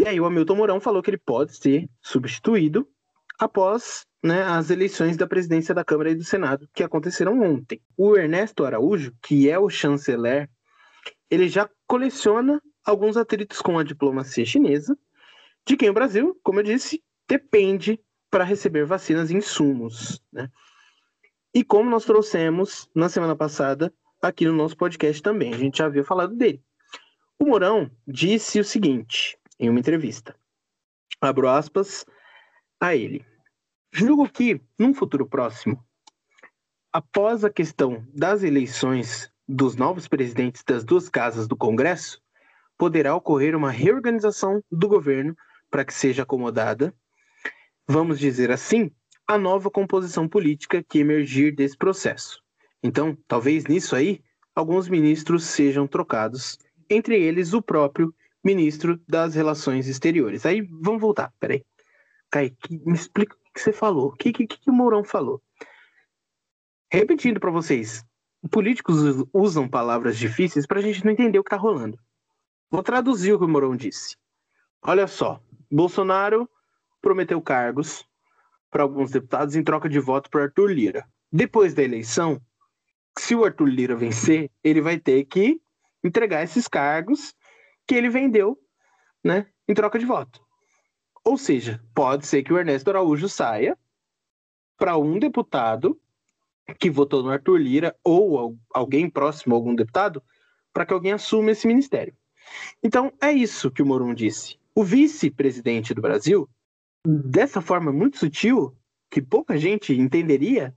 [0.00, 2.84] E aí o Hamilton Mourão falou que ele pode ser substituído
[3.38, 7.80] após né, as eleições da presidência da Câmara e do Senado, que aconteceram ontem.
[7.96, 10.50] O Ernesto Araújo, que é o chanceler,
[11.30, 14.98] ele já coleciona alguns atritos com a diplomacia chinesa,
[15.66, 20.20] de quem o Brasil, como eu disse, depende para receber vacinas e insumos.
[20.32, 20.50] Né?
[21.54, 25.86] E como nós trouxemos na semana passada aqui no nosso podcast também, a gente já
[25.86, 26.62] havia falado dele.
[27.38, 30.36] O Mourão disse o seguinte em uma entrevista.
[31.20, 32.04] Abro aspas
[32.80, 33.24] a ele.
[33.98, 35.82] Julgo que, num futuro próximo,
[36.92, 42.20] após a questão das eleições dos novos presidentes das duas casas do Congresso,
[42.76, 45.34] poderá ocorrer uma reorganização do governo
[45.70, 46.94] para que seja acomodada,
[47.88, 48.90] vamos dizer assim,
[49.26, 52.42] a nova composição política que emergir desse processo.
[52.82, 54.22] Então, talvez nisso aí,
[54.54, 56.58] alguns ministros sejam trocados,
[56.90, 60.44] entre eles o próprio ministro das Relações Exteriores.
[60.44, 61.64] Aí, vamos voltar, peraí.
[62.30, 64.08] Kaique, me explica que você falou.
[64.08, 65.42] O que, que, que o Mourão falou?
[66.92, 68.04] Repetindo para vocês,
[68.50, 71.98] políticos usam palavras difíceis para a gente não entender o que está rolando.
[72.70, 74.16] Vou traduzir o que o Mourão disse.
[74.82, 76.48] Olha só, Bolsonaro
[77.00, 78.04] prometeu cargos
[78.70, 81.08] para alguns deputados em troca de voto para Arthur Lira.
[81.32, 82.40] Depois da eleição,
[83.18, 85.60] se o Arthur Lira vencer, ele vai ter que
[86.04, 87.34] entregar esses cargos
[87.86, 88.58] que ele vendeu,
[89.24, 90.45] né, em troca de voto.
[91.26, 93.76] Ou seja, pode ser que o Ernesto Araújo saia
[94.78, 96.00] para um deputado
[96.78, 100.22] que votou no Arthur Lira ou alguém próximo a algum deputado
[100.72, 102.16] para que alguém assuma esse ministério.
[102.80, 104.56] Então, é isso que o Moron disse.
[104.72, 106.48] O vice-presidente do Brasil
[107.04, 108.76] dessa forma muito sutil,
[109.10, 110.76] que pouca gente entenderia,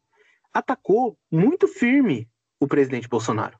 [0.51, 2.27] atacou muito firme
[2.59, 3.55] o presidente Bolsonaro.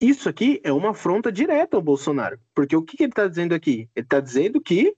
[0.00, 2.38] Isso aqui é uma afronta direta ao Bolsonaro.
[2.54, 3.90] Porque o que, ele está dizendo aqui?
[3.96, 4.96] Ele está dizendo que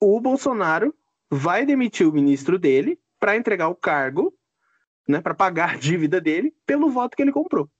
[0.00, 0.94] o Bolsonaro
[1.30, 4.34] vai demitir o ministro dele para entregar o cargo,
[5.06, 7.70] né, para pagar a dívida dele pelo voto que ele comprou.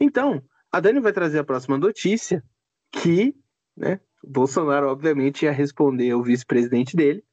[0.00, 2.44] Então, a Dani vai trazer a próxima notícia
[2.90, 3.34] que
[3.76, 7.24] né, Bolsonaro, obviamente, ia responder ao vice-presidente dele.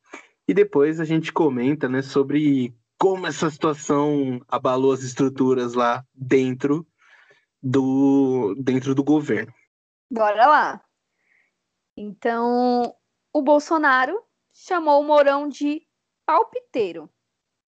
[0.48, 6.88] E depois a gente comenta né, sobre como essa situação abalou as estruturas lá dentro
[7.62, 9.52] do, dentro do governo.
[10.12, 10.82] Bora lá.
[11.98, 12.94] Então,
[13.36, 15.86] o Bolsonaro chamou o Mourão de
[16.26, 17.10] palpiteiro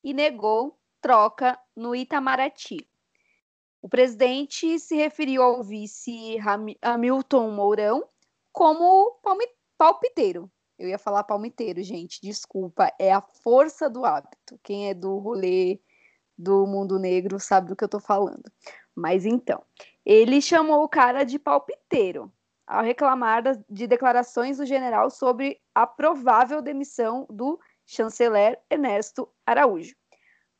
[0.01, 2.89] e negou troca no Itamaraty.
[3.81, 6.37] O presidente se referiu ao vice
[6.81, 8.07] Hamilton Mourão
[8.53, 9.19] como
[9.77, 10.49] palpiteiro.
[10.79, 12.89] Eu ia falar palmiteiro, gente, desculpa.
[12.97, 14.57] É a força do hábito.
[14.63, 15.81] Quem é do rolê
[16.37, 18.49] do mundo negro sabe do que eu tô falando.
[18.95, 19.61] Mas então,
[20.05, 22.31] ele chamou o cara de palpiteiro
[22.67, 29.95] ao reclamar de declarações do general sobre a provável demissão do chanceler Ernesto Araújo.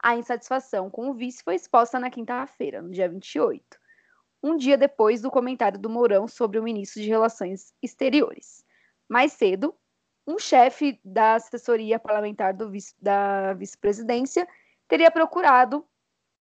[0.02, 3.62] A insatisfação com o vice foi exposta na quinta-feira, no dia 28
[4.42, 8.64] um dia depois do comentário do Mourão sobre o ministro de Relações Exteriores.
[9.10, 9.76] Mais cedo,
[10.28, 14.48] um chefe da assessoria parlamentar vice, da vice-presidência
[14.88, 15.86] teria procurado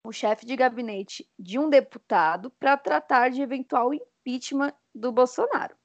[0.03, 5.75] o chefe de gabinete de um deputado para tratar de eventual impeachment do Bolsonaro.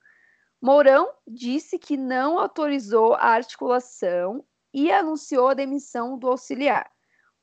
[0.61, 6.91] Mourão disse que não autorizou a articulação e anunciou a demissão do auxiliar.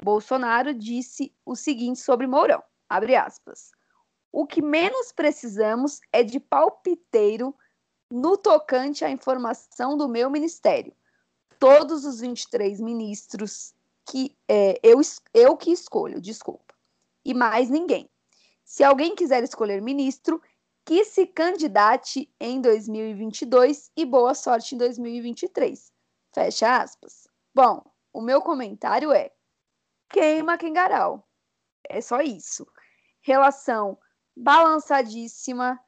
[0.02, 3.72] Bolsonaro disse o seguinte sobre Mourão, aspas,
[4.32, 7.56] o que menos precisamos é de palpiteiro
[8.10, 10.94] no tocante à informação do meu ministério.
[11.60, 13.74] Todos os 23 ministros
[14.10, 15.00] que é, eu,
[15.34, 16.74] eu que escolho, desculpa.
[17.24, 18.10] E mais ninguém.
[18.64, 20.42] Se alguém quiser escolher ministro,
[20.86, 25.92] que se candidate em 2022 e boa sorte em 2023.
[26.34, 27.28] Fecha aspas.
[27.54, 29.32] Bom, o meu comentário é:
[30.10, 31.28] queima Kengarau.
[31.88, 32.66] É só isso.
[33.22, 33.98] Relação
[34.36, 35.80] balançadíssima.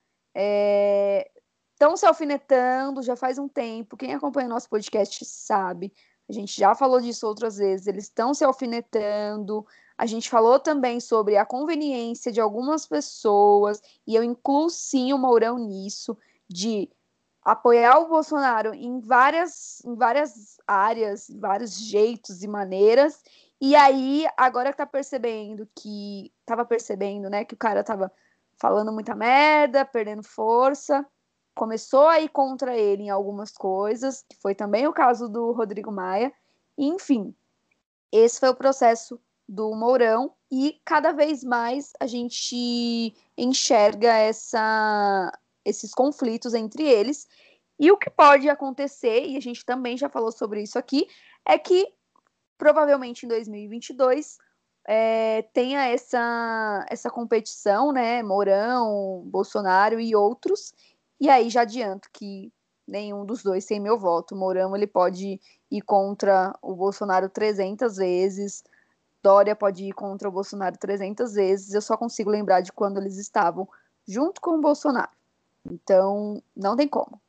[1.73, 1.97] Estão é...
[1.97, 3.97] se alfinetando já faz um tempo.
[3.97, 5.93] Quem acompanha nosso podcast sabe.
[6.29, 7.87] A gente já falou disso outras vezes.
[7.87, 9.65] Eles estão se alfinetando.
[9.97, 15.17] A gente falou também sobre a conveniência de algumas pessoas, e eu incluo sim o
[15.17, 16.89] Mourão nisso, de
[17.43, 23.21] apoiar o Bolsonaro em várias, em várias áreas, vários jeitos e maneiras.
[23.59, 26.31] E aí, agora que tá percebendo que.
[26.45, 28.11] Tava percebendo, né, que o cara tava
[28.57, 31.05] falando muita merda, perdendo força,
[31.55, 35.91] começou a ir contra ele em algumas coisas, que foi também o caso do Rodrigo
[35.91, 36.33] Maia.
[36.77, 37.33] Enfim,
[38.11, 45.31] esse foi o processo do Mourão e cada vez mais a gente enxerga essa,
[45.65, 47.27] esses conflitos entre eles.
[47.79, 51.07] E o que pode acontecer, e a gente também já falou sobre isso aqui,
[51.45, 51.93] é que
[52.57, 54.37] provavelmente em 2022
[54.87, 58.21] é, tenha essa, essa competição, né?
[58.21, 60.73] Mourão, Bolsonaro e outros.
[61.19, 62.51] E aí já adianto que
[62.87, 64.35] nenhum dos dois tem meu voto.
[64.35, 65.39] Mourão ele pode
[65.71, 68.63] ir contra o Bolsonaro 300 vezes,
[69.23, 71.73] Dória pode ir contra o Bolsonaro 300 vezes.
[71.73, 73.67] Eu só consigo lembrar de quando eles estavam
[74.05, 75.11] junto com o Bolsonaro.
[75.65, 77.21] Então, não tem como.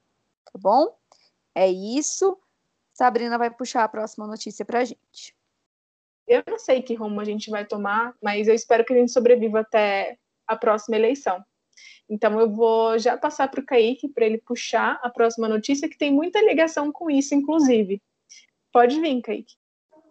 [0.44, 0.96] Tá bom?
[1.54, 2.36] É isso.
[2.92, 5.36] Sabrina vai puxar a próxima notícia pra gente.
[6.26, 9.12] Eu não sei que rumo a gente vai tomar, mas eu espero que a gente
[9.12, 11.44] sobreviva até a próxima eleição.
[12.08, 15.96] Então eu vou já passar para o Kaique para ele puxar a próxima notícia, que
[15.96, 18.02] tem muita ligação com isso, inclusive.
[18.72, 19.54] Pode vir, Kaique.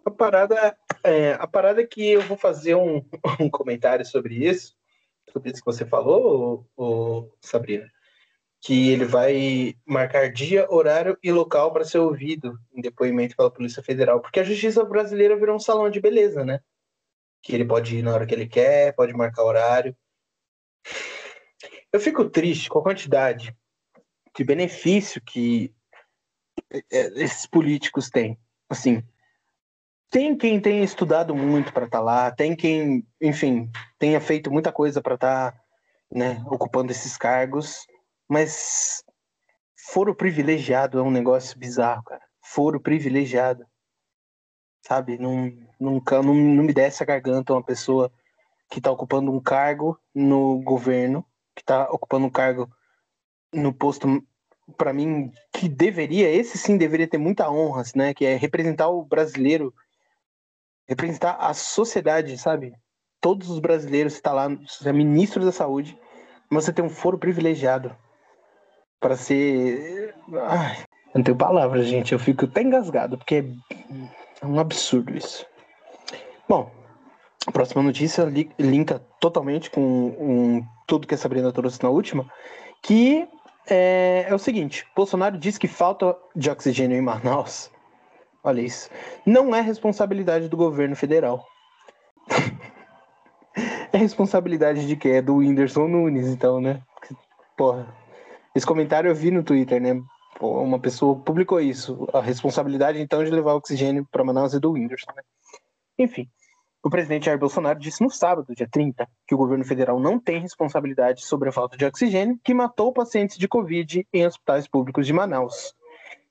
[0.04, 3.02] A parada, é, a parada é que eu vou fazer um,
[3.40, 4.76] um comentário sobre isso,
[5.30, 7.90] sobre isso que você falou, ô, Sabrina,
[8.60, 13.82] que ele vai marcar dia, horário e local para ser ouvido em depoimento pela Polícia
[13.82, 16.60] Federal, porque a justiça brasileira virou um salão de beleza, né?
[17.42, 19.96] Que ele pode ir na hora que ele quer, pode marcar horário.
[21.92, 23.54] Eu fico triste com a quantidade
[24.36, 25.74] de benefício que
[26.72, 28.38] é, esses políticos têm.
[28.68, 29.02] Assim,
[30.14, 34.70] tem quem tenha estudado muito para estar tá lá, tem quem, enfim, tenha feito muita
[34.70, 35.60] coisa para estar tá,
[36.08, 37.84] né, ocupando esses cargos,
[38.28, 39.02] mas
[39.76, 42.22] foro privilegiado é um negócio bizarro, cara.
[42.40, 43.66] Foro privilegiado.
[44.86, 45.18] Sabe?
[45.18, 48.08] Não, nunca, não, não me desce a garganta uma pessoa
[48.70, 52.70] que está ocupando um cargo no governo, que está ocupando um cargo
[53.52, 54.24] no posto,
[54.76, 58.14] para mim, que deveria, esse sim deveria ter muita honra, né?
[58.14, 59.74] Que é representar o brasileiro
[60.86, 62.72] representar a sociedade, sabe?
[63.20, 65.98] Todos os brasileiros, está lá, você é ministro da saúde,
[66.50, 67.94] mas você tem um foro privilegiado
[69.00, 70.14] para ser.
[70.42, 72.12] Ai, não tenho palavras, gente.
[72.12, 73.44] Eu fico até engasgado, porque
[74.42, 75.46] é um absurdo isso.
[76.48, 76.70] Bom,
[77.46, 82.30] a próxima notícia linka totalmente com um, tudo que a Sabrina trouxe na última,
[82.82, 83.26] que
[83.66, 87.70] é, é o seguinte: Bolsonaro diz que falta de oxigênio em Manaus
[88.44, 88.90] Olha isso.
[89.24, 91.46] Não é responsabilidade do governo federal.
[93.90, 95.12] é responsabilidade de quem?
[95.12, 96.82] É do Whindersson Nunes, então, né?
[97.56, 97.86] Porra.
[98.54, 99.98] Esse comentário eu vi no Twitter, né?
[100.38, 102.06] Pô, uma pessoa publicou isso.
[102.12, 105.22] A responsabilidade, então, de levar oxigênio para Manaus é do Whindersson, né?
[105.98, 106.28] Enfim.
[106.82, 110.38] O presidente Jair Bolsonaro disse no sábado, dia 30, que o governo federal não tem
[110.38, 115.14] responsabilidade sobre a falta de oxigênio que matou pacientes de Covid em hospitais públicos de
[115.14, 115.74] Manaus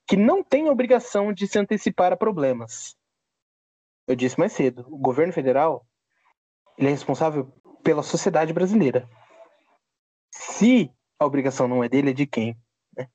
[0.08, 2.96] que não tem obrigação de se antecipar a problemas.
[4.08, 5.86] Eu disse mais cedo, o governo federal
[6.78, 7.52] ele é responsável
[7.84, 9.08] pela sociedade brasileira.
[10.32, 12.58] Se a obrigação não é dele, é de quem?
[12.98, 13.08] Né?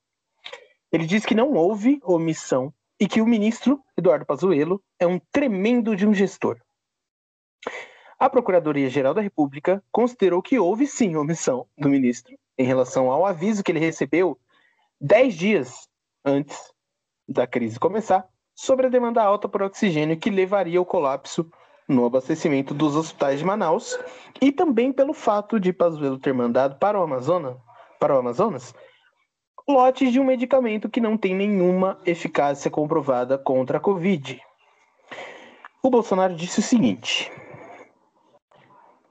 [0.92, 5.94] Ele diz que não houve omissão e que o ministro Eduardo Pazuello é um tremendo
[5.94, 6.60] de um gestor.
[8.18, 13.62] A Procuradoria-Geral da República considerou que houve sim omissão do ministro em relação ao aviso
[13.62, 14.38] que ele recebeu
[15.00, 15.88] dez dias
[16.24, 16.72] antes
[17.28, 21.50] da crise começar sobre a demanda alta por oxigênio que levaria ao colapso
[21.88, 23.98] no abastecimento dos hospitais de Manaus
[24.40, 27.56] e também pelo fato de Pazuello ter mandado para o Amazonas,
[27.98, 28.74] para o Amazonas
[29.68, 34.40] lotes de um medicamento que não tem nenhuma eficácia comprovada contra a Covid.
[35.82, 37.30] O Bolsonaro disse o seguinte: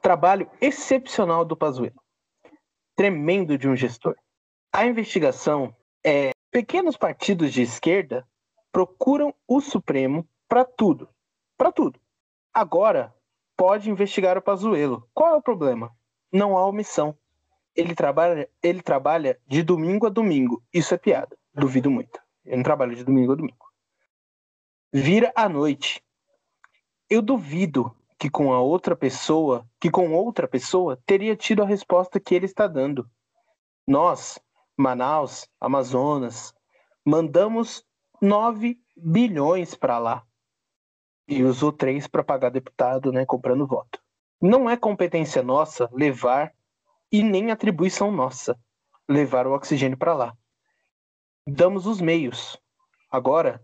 [0.01, 2.01] trabalho excepcional do Pazuello,
[2.95, 4.15] tremendo de um gestor.
[4.73, 8.27] A investigação é pequenos partidos de esquerda
[8.71, 11.07] procuram o Supremo para tudo.
[11.55, 11.99] Para tudo.
[12.51, 13.13] Agora,
[13.55, 15.07] pode investigar o Pazuello.
[15.13, 15.95] Qual é o problema?
[16.33, 17.15] Não há omissão.
[17.75, 20.63] Ele trabalha, ele trabalha de domingo a domingo.
[20.73, 21.37] Isso é piada.
[21.53, 22.19] Duvido muito.
[22.43, 23.67] Ele não trabalha de domingo a domingo.
[24.91, 26.03] Vira à noite.
[27.07, 32.19] Eu duvido que com a outra pessoa, que com outra pessoa teria tido a resposta
[32.19, 33.07] que ele está dando.
[33.87, 34.39] Nós,
[34.77, 36.53] Manaus, Amazonas,
[37.03, 37.83] mandamos
[38.21, 40.23] 9 bilhões para lá
[41.27, 43.99] e usou 3 para pagar deputado, né, comprando voto.
[44.41, 46.53] Não é competência nossa levar
[47.11, 48.57] e nem atribuição nossa
[49.09, 50.37] levar o oxigênio para lá.
[51.45, 52.59] damos os meios.
[53.09, 53.63] Agora,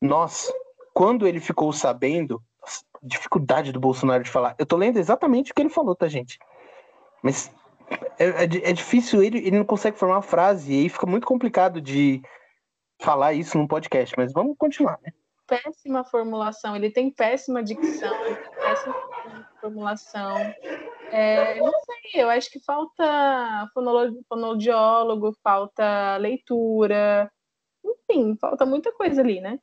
[0.00, 0.52] nós,
[0.92, 2.42] quando ele ficou sabendo,
[3.02, 6.38] dificuldade do Bolsonaro de falar, eu tô lendo exatamente o que ele falou, tá, gente?
[7.22, 7.50] Mas
[8.18, 11.26] é, é, é difícil, ele, ele não consegue formar uma frase, e aí fica muito
[11.26, 12.20] complicado de
[13.00, 15.12] falar isso num podcast, mas vamos continuar, né?
[15.46, 18.94] Péssima formulação, ele tem péssima dicção, ele tem péssima
[19.60, 20.36] formulação.
[21.10, 23.70] É, não sei, eu acho que falta
[24.28, 27.30] fonoaudiólogo, falta leitura,
[27.84, 29.58] enfim, falta muita coisa ali, né?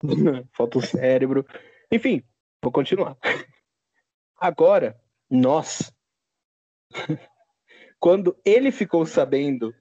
[0.52, 1.46] falta o cérebro.
[1.90, 2.22] Enfim,
[2.62, 3.16] vou continuar.
[4.40, 5.00] Agora,
[5.30, 5.92] nós,
[7.98, 9.74] quando ele ficou sabendo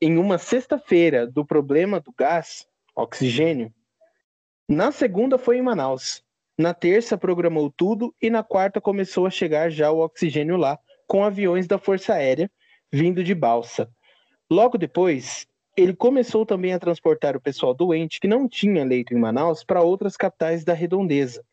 [0.00, 3.72] em uma sexta-feira do problema do gás, oxigênio,
[4.68, 6.22] na segunda foi em Manaus.
[6.58, 11.24] Na terça programou tudo e na quarta começou a chegar já o oxigênio lá, com
[11.24, 12.50] aviões da Força Aérea
[12.92, 13.88] vindo de balsa.
[14.50, 15.46] Logo depois,
[15.76, 19.82] ele começou também a transportar o pessoal doente que não tinha leito em Manaus para
[19.82, 21.44] outras capitais da redondeza,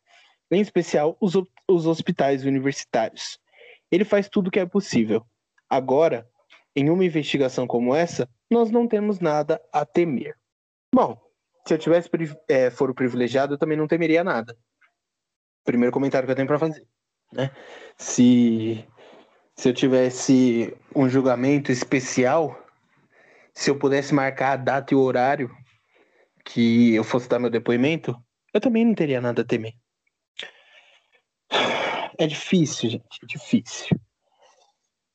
[0.50, 1.34] em especial os,
[1.66, 3.38] os hospitais universitários.
[3.90, 5.24] Ele faz tudo o que é possível.
[5.68, 6.28] Agora,
[6.74, 10.36] em uma investigação como essa, nós não temos nada a temer.
[10.94, 11.20] Bom,
[11.66, 12.08] se eu tivesse
[12.48, 14.56] é, foro privilegiado, eu também não temeria nada
[15.68, 16.86] primeiro comentário que eu tenho para fazer.
[17.30, 17.50] Né?
[17.98, 18.82] Se,
[19.54, 22.58] se eu tivesse um julgamento especial,
[23.52, 25.54] se eu pudesse marcar a data e o horário
[26.42, 28.16] que eu fosse dar meu depoimento,
[28.54, 29.74] eu também não teria nada a temer.
[32.18, 34.00] É difícil, gente, é difícil.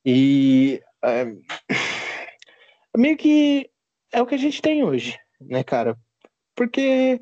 [0.04, 1.24] E é,
[2.96, 3.70] meio que
[4.12, 5.96] é o que a gente tem hoje, né, cara?
[6.54, 7.20] Porque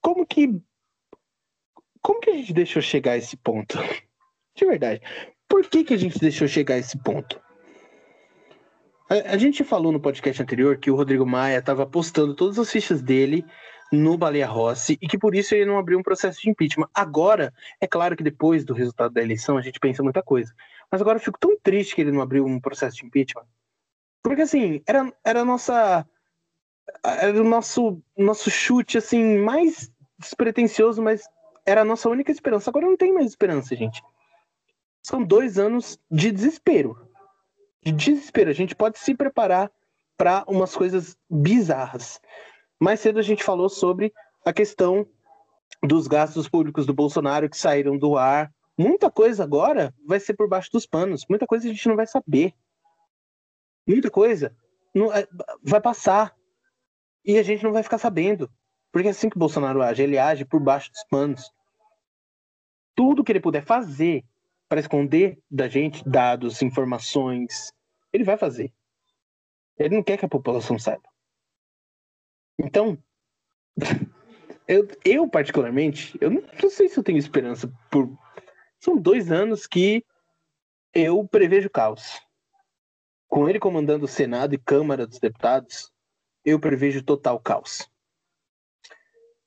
[0.00, 0.60] como que
[2.00, 3.76] como que a gente deixou chegar a esse ponto?
[4.54, 5.02] De verdade.
[5.48, 7.40] Por que, que a gente deixou chegar a esse ponto?
[9.10, 12.70] A, a gente falou no podcast anterior que o Rodrigo Maia estava postando todas as
[12.70, 13.44] fichas dele
[13.92, 16.88] no Baleia Rossi e que por isso ele não abriu um processo de impeachment.
[16.94, 20.52] Agora, é claro que depois do resultado da eleição a gente pensa muita coisa.
[20.90, 23.46] Mas agora eu fico tão triste que ele não abriu um processo de impeachment.
[24.22, 26.06] Porque assim, era, era a nossa.
[27.04, 31.28] Era o nosso, nosso chute assim, mais despretensioso, mas
[31.64, 32.70] era a nossa única esperança.
[32.70, 34.02] Agora não tem mais esperança, gente.
[35.02, 37.08] São dois anos de desespero.
[37.82, 38.50] De desespero.
[38.50, 39.70] A gente pode se preparar
[40.16, 42.20] para umas coisas bizarras.
[42.80, 44.12] Mais cedo a gente falou sobre
[44.44, 45.06] a questão
[45.82, 48.52] dos gastos públicos do Bolsonaro que saíram do ar.
[48.78, 51.24] Muita coisa agora vai ser por baixo dos panos.
[51.28, 52.54] Muita coisa a gente não vai saber.
[53.86, 54.54] Muita coisa
[54.94, 55.26] não, é,
[55.62, 56.36] vai passar.
[57.24, 58.50] E a gente não vai ficar sabendo.
[58.92, 61.50] Porque é assim que o Bolsonaro age, ele age por baixo dos panos
[62.96, 64.24] tudo que ele puder fazer
[64.68, 67.72] para esconder da gente dados, informações,
[68.12, 68.72] ele vai fazer.
[69.78, 71.08] Ele não quer que a população saiba.
[72.58, 72.98] Então,
[74.66, 78.10] eu, eu particularmente, eu não, não sei se eu tenho esperança por.
[78.80, 80.04] São dois anos que
[80.94, 82.20] eu prevejo caos.
[83.28, 85.92] Com ele comandando o Senado e Câmara dos Deputados,
[86.44, 87.90] eu prevejo total caos.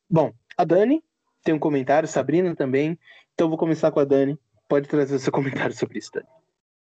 [0.09, 1.03] Bom, a Dani
[1.43, 2.99] tem um comentário, Sabrina também.
[3.34, 4.38] Então vou começar com a Dani.
[4.67, 6.27] Pode trazer seu comentário sobre isso, Dani.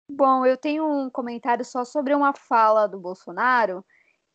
[0.09, 3.85] Bom, eu tenho um comentário só sobre uma fala do Bolsonaro,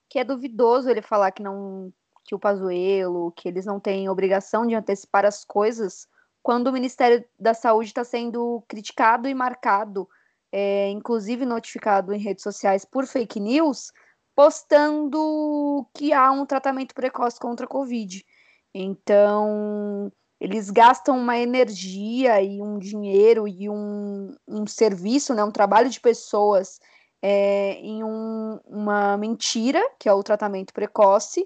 [0.08, 1.92] que é duvidoso ele falar que não
[2.24, 6.08] que o Pazuello, que eles não têm obrigação de antecipar as coisas,
[6.46, 10.08] quando o Ministério da Saúde está sendo criticado e marcado,
[10.52, 13.90] é, inclusive notificado em redes sociais por fake news,
[14.32, 18.24] postando que há um tratamento precoce contra a Covid.
[18.72, 25.90] Então, eles gastam uma energia e um dinheiro e um, um serviço, né, um trabalho
[25.90, 26.78] de pessoas
[27.20, 31.44] é, em um, uma mentira, que é o tratamento precoce,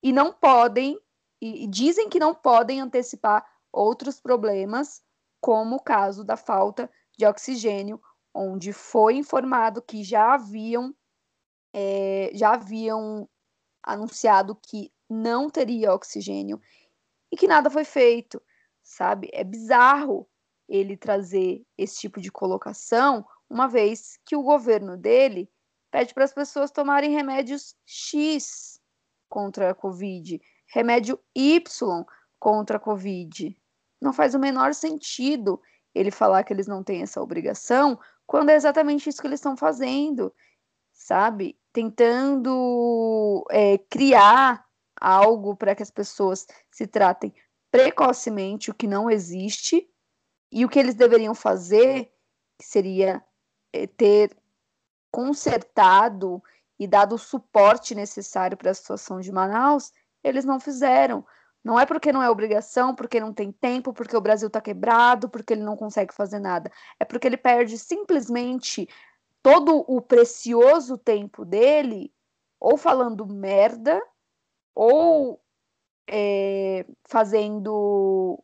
[0.00, 0.96] e não podem,
[1.42, 5.02] e, e dizem que não podem antecipar outros problemas,
[5.40, 8.00] como o caso da falta de oxigênio,
[8.34, 10.94] onde foi informado que já haviam,
[11.72, 13.28] é, já haviam
[13.82, 16.60] anunciado que não teria oxigênio
[17.32, 18.40] e que nada foi feito,
[18.82, 19.28] sabe?
[19.32, 20.28] É bizarro
[20.68, 25.50] ele trazer esse tipo de colocação, uma vez que o governo dele
[25.90, 28.78] pede para as pessoas tomarem remédios X
[29.28, 32.04] contra a Covid, remédio Y
[32.38, 33.57] contra a Covid.
[34.00, 35.60] Não faz o menor sentido
[35.94, 39.56] ele falar que eles não têm essa obrigação, quando é exatamente isso que eles estão
[39.56, 40.32] fazendo,
[40.92, 41.58] sabe?
[41.72, 44.64] Tentando é, criar
[45.00, 47.32] algo para que as pessoas se tratem
[47.70, 49.88] precocemente, o que não existe,
[50.52, 52.12] e o que eles deveriam fazer
[52.60, 53.22] seria
[53.72, 54.36] é, ter
[55.10, 56.42] consertado
[56.78, 59.92] e dado o suporte necessário para a situação de Manaus,
[60.22, 61.24] eles não fizeram.
[61.68, 65.28] Não é porque não é obrigação, porque não tem tempo, porque o Brasil está quebrado,
[65.28, 66.72] porque ele não consegue fazer nada.
[66.98, 68.88] É porque ele perde simplesmente
[69.42, 72.10] todo o precioso tempo dele
[72.58, 74.00] ou falando merda
[74.74, 75.42] ou
[76.08, 78.42] é, fazendo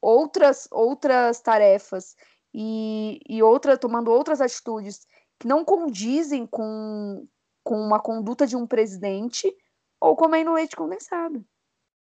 [0.00, 2.16] outras outras tarefas
[2.54, 5.06] e, e outra tomando outras atitudes
[5.38, 7.28] que não condizem com,
[7.62, 9.54] com uma conduta de um presidente
[10.00, 11.44] ou comendo leite condensado,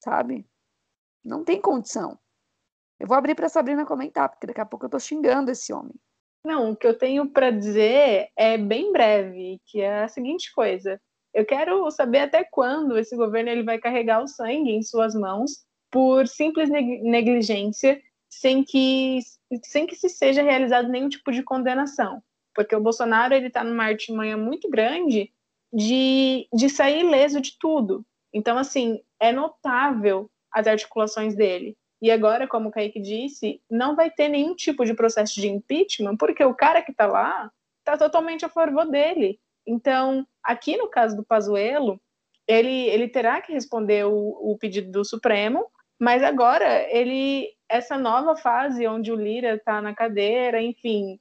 [0.03, 0.47] sabe?
[1.25, 2.19] Não tem condição.
[2.99, 5.95] Eu vou abrir para Sabrina comentar, porque daqui a pouco eu tô xingando esse homem.
[6.45, 11.01] Não, o que eu tenho para dizer é bem breve, que é a seguinte coisa.
[11.35, 15.65] Eu quero saber até quando esse governo ele vai carregar o sangue em suas mãos
[15.91, 19.21] por simples negligência, sem que,
[19.65, 22.23] sem que se seja realizado nenhum tipo de condenação.
[22.55, 25.33] Porque o Bolsonaro ele está numa artimanha muito grande
[25.73, 28.05] de, de sair ileso de tudo.
[28.33, 31.77] Então, assim, é notável as articulações dele.
[32.01, 36.17] E agora, como o Kaique disse, não vai ter nenhum tipo de processo de impeachment,
[36.17, 37.51] porque o cara que está lá
[37.81, 39.41] está totalmente a favor dele.
[39.67, 42.01] Então, aqui no caso do Pazuello,
[42.47, 45.67] ele, ele terá que responder o, o pedido do Supremo,
[45.99, 51.21] mas agora ele essa nova fase onde o Lira está na cadeira, enfim,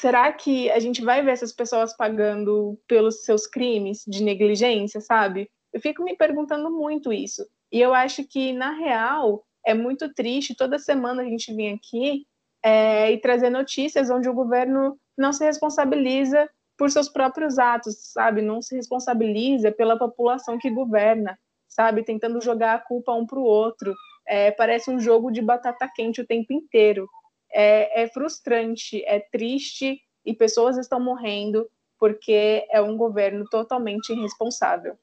[0.00, 5.50] será que a gente vai ver essas pessoas pagando pelos seus crimes de negligência, sabe?
[5.72, 7.46] Eu fico me perguntando muito isso.
[7.70, 12.26] E eu acho que, na real, é muito triste toda semana a gente vir aqui
[12.64, 16.48] é, e trazer notícias onde o governo não se responsabiliza
[16.78, 18.40] por seus próprios atos, sabe?
[18.40, 21.38] Não se responsabiliza pela população que governa,
[21.68, 22.02] sabe?
[22.02, 23.94] Tentando jogar a culpa um para o outro.
[24.26, 27.06] É, parece um jogo de batata quente o tempo inteiro.
[27.52, 34.96] É, é frustrante, é triste e pessoas estão morrendo porque é um governo totalmente irresponsável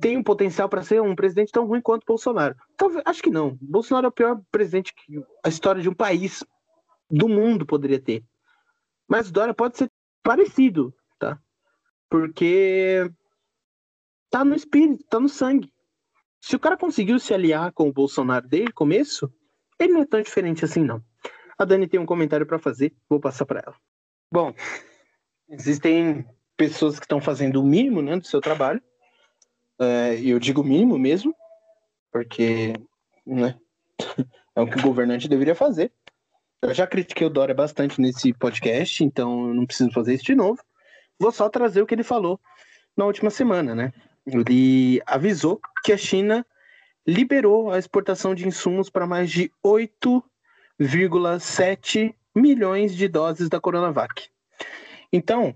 [0.00, 2.56] tem um potencial para ser um presidente tão ruim quanto Bolsonaro.
[2.76, 3.56] Talvez, acho que não.
[3.60, 6.44] Bolsonaro é o pior presidente que a história de um país
[7.10, 8.24] do mundo poderia ter.
[9.06, 9.90] Mas Dória pode ser
[10.22, 11.38] parecido, tá?
[12.10, 13.10] Porque
[14.30, 15.72] tá no espírito, tá no sangue.
[16.40, 19.32] Se o cara conseguiu se aliar com o Bolsonaro desde o começo,
[19.78, 21.02] ele não é tão diferente assim, não.
[21.58, 23.76] A Dani tem um comentário para fazer, vou passar para ela.
[24.32, 24.54] Bom,
[25.50, 26.24] existem
[26.56, 28.82] pessoas que estão fazendo o mínimo né, do seu trabalho
[29.80, 31.34] é, eu digo mínimo mesmo,
[32.10, 32.72] porque
[33.24, 33.56] né,
[34.56, 35.92] é o que o governante deveria fazer.
[36.60, 40.34] Eu já critiquei o Dória bastante nesse podcast, então eu não preciso fazer isso de
[40.34, 40.60] novo.
[41.18, 42.40] Vou só trazer o que ele falou
[42.96, 43.92] na última semana, né?
[44.26, 46.44] Ele avisou que a China
[47.06, 49.52] liberou a exportação de insumos para mais de
[50.80, 54.28] 8,7 milhões de doses da Coronavac.
[55.12, 55.54] Então,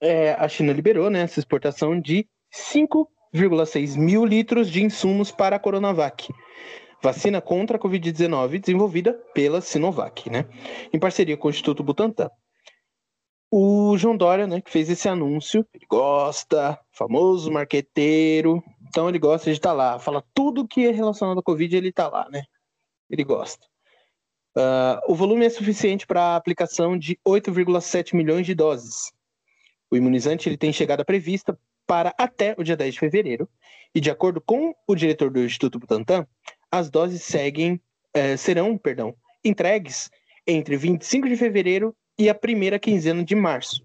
[0.00, 5.56] é, a China liberou né, essa exportação de 5 1,6 mil litros de insumos para
[5.56, 6.28] a Coronavac,
[7.02, 10.46] vacina contra a Covid-19 desenvolvida pela Sinovac, né?
[10.92, 12.30] Em parceria com o Instituto Butantan.
[13.52, 19.46] O João Dória, né, que fez esse anúncio, ele gosta, famoso marqueteiro, então ele gosta
[19.50, 22.44] de estar tá lá, fala tudo que é relacionado à Covid, ele está lá, né?
[23.08, 23.69] Ele gosta.
[24.56, 29.12] Uh, o volume é suficiente para a aplicação de 8,7 milhões de doses.
[29.90, 33.48] O imunizante ele tem chegada prevista para até o dia 10 de fevereiro.
[33.94, 36.26] E de acordo com o diretor do Instituto Butantan,
[36.70, 37.80] as doses seguem,
[38.14, 40.10] é, serão perdão, entregues
[40.46, 43.84] entre 25 de fevereiro e a primeira quinzena de março.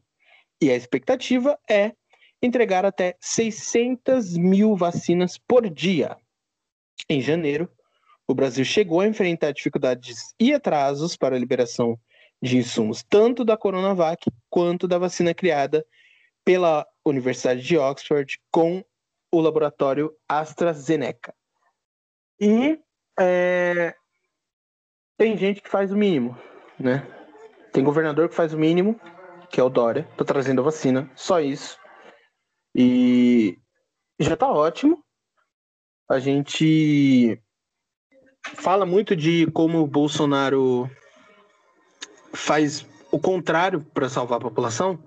[0.62, 1.94] E a expectativa é
[2.42, 6.16] entregar até 600 mil vacinas por dia.
[7.10, 7.70] Em janeiro,
[8.28, 12.00] o Brasil chegou a enfrentar dificuldades e atrasos para a liberação
[12.42, 15.86] de insumos tanto da Coronavac quanto da vacina criada
[16.44, 18.84] pela Universidade de Oxford com
[19.32, 21.34] o laboratório AstraZeneca.
[22.40, 22.80] E
[23.20, 23.96] é,
[25.18, 26.38] tem gente que faz o mínimo,
[26.80, 27.06] né?
[27.72, 29.00] Tem governador que faz o mínimo,
[29.50, 31.80] que é o Dória, tá trazendo a vacina, só isso.
[32.74, 33.58] E
[34.20, 35.04] já tá ótimo.
[36.10, 37.42] A gente
[38.54, 40.90] fala muito de como o Bolsonaro
[42.34, 45.00] faz o contrário para salvar a população,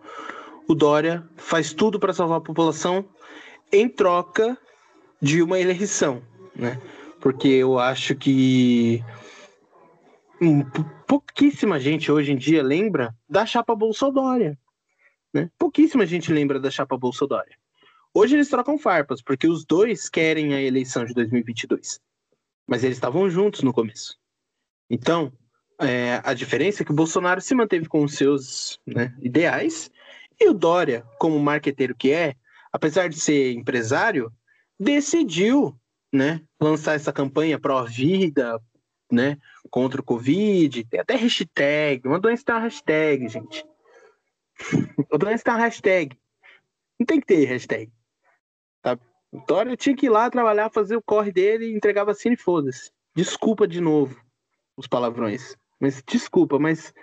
[0.66, 3.04] o Dória faz tudo para salvar a população
[3.72, 4.56] em troca
[5.20, 6.22] de uma eleição,
[6.54, 6.80] né?
[7.20, 9.04] Porque eu acho que
[11.06, 14.56] pouquíssima gente hoje em dia lembra da chapa Bolsonaro,
[15.32, 15.50] né?
[15.58, 17.50] Pouquíssima gente lembra da chapa Bolsonaro.
[18.14, 22.00] Hoje eles trocam farpas, porque os dois querem a eleição de 2022.
[22.68, 24.18] Mas eles estavam juntos no começo.
[24.90, 25.32] Então,
[25.80, 29.90] é, a diferença é que o Bolsonaro se manteve com os seus né, ideais
[30.38, 32.34] E o Dória, como marqueteiro que é,
[32.72, 34.32] apesar de ser empresário,
[34.78, 35.78] decidiu,
[36.12, 38.60] né, lançar essa campanha pró-vida,
[39.10, 39.38] né,
[39.70, 43.64] contra o Covid, tem até hashtag, uma doença tem uma hashtag, gente.
[45.12, 46.18] A doença tem uma hashtag.
[46.98, 47.90] Não tem que ter hashtag.
[49.30, 52.38] O Dória tinha que ir lá trabalhar, fazer o corre dele e entregar vacina e
[52.38, 52.90] foda-se.
[53.14, 54.16] Desculpa de novo
[54.76, 55.56] os palavrões.
[55.80, 56.94] Mas desculpa, mas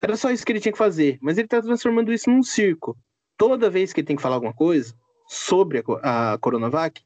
[0.00, 1.18] era só isso que ele tinha que fazer.
[1.20, 2.96] Mas ele tá transformando isso num circo.
[3.36, 4.94] Toda vez que ele tem que falar alguma coisa
[5.26, 7.02] sobre a, a Coronavac,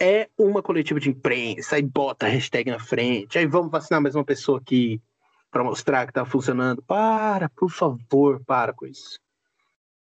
[0.00, 4.14] é uma coletiva de imprensa, aí bota a hashtag na frente, aí vamos vacinar mais
[4.14, 5.00] uma pessoa aqui
[5.50, 6.82] para mostrar que tá funcionando.
[6.82, 9.20] Para, por favor, para com isso.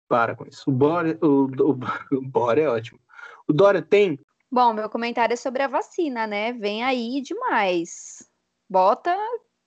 [0.07, 0.69] Para com isso.
[0.69, 1.79] O Bora, o, o,
[2.19, 3.01] o Bora é ótimo.
[3.49, 4.21] O Dória tem.
[4.51, 6.53] Bom, meu comentário é sobre a vacina, né?
[6.53, 8.29] Vem aí demais.
[8.69, 9.17] Bota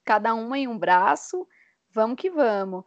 [0.06, 1.48] cada uma em um braço,
[1.90, 2.84] vamos que vamos.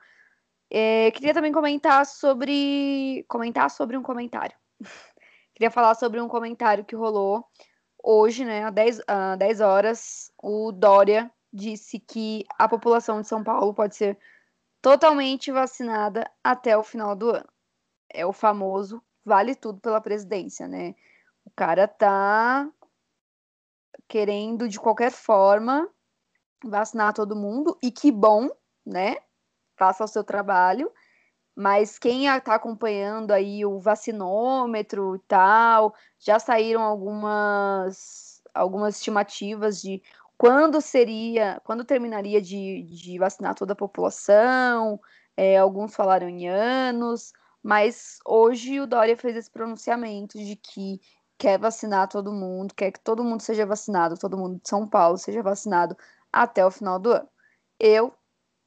[0.71, 4.57] É, queria também comentar sobre comentar sobre um comentário.
[5.53, 7.45] queria falar sobre um comentário que rolou
[8.03, 13.43] hoje, né, às 10, uh, 10 horas, o Dória disse que a população de São
[13.43, 14.19] Paulo pode ser
[14.83, 17.49] totalmente vacinada até o final do ano.
[18.13, 20.95] É o famoso vale tudo pela presidência, né?
[21.45, 22.69] O cara tá
[24.09, 25.89] querendo de qualquer forma
[26.65, 28.49] vacinar todo mundo e que bom,
[28.85, 29.17] né?
[29.77, 30.91] Faça o seu trabalho.
[31.57, 40.01] Mas quem está acompanhando aí o vacinômetro e tal, já saíram algumas algumas estimativas de
[40.37, 45.01] quando seria, quando terminaria de, de vacinar toda a população.
[45.37, 47.33] É, alguns falaram em anos,
[47.65, 51.01] mas hoje o Dória fez esse pronunciamento de que
[51.39, 55.17] quer vacinar todo mundo, quer que todo mundo seja vacinado, todo mundo de São Paulo
[55.17, 55.97] seja vacinado
[56.31, 57.29] até o final do ano.
[57.81, 58.13] Eu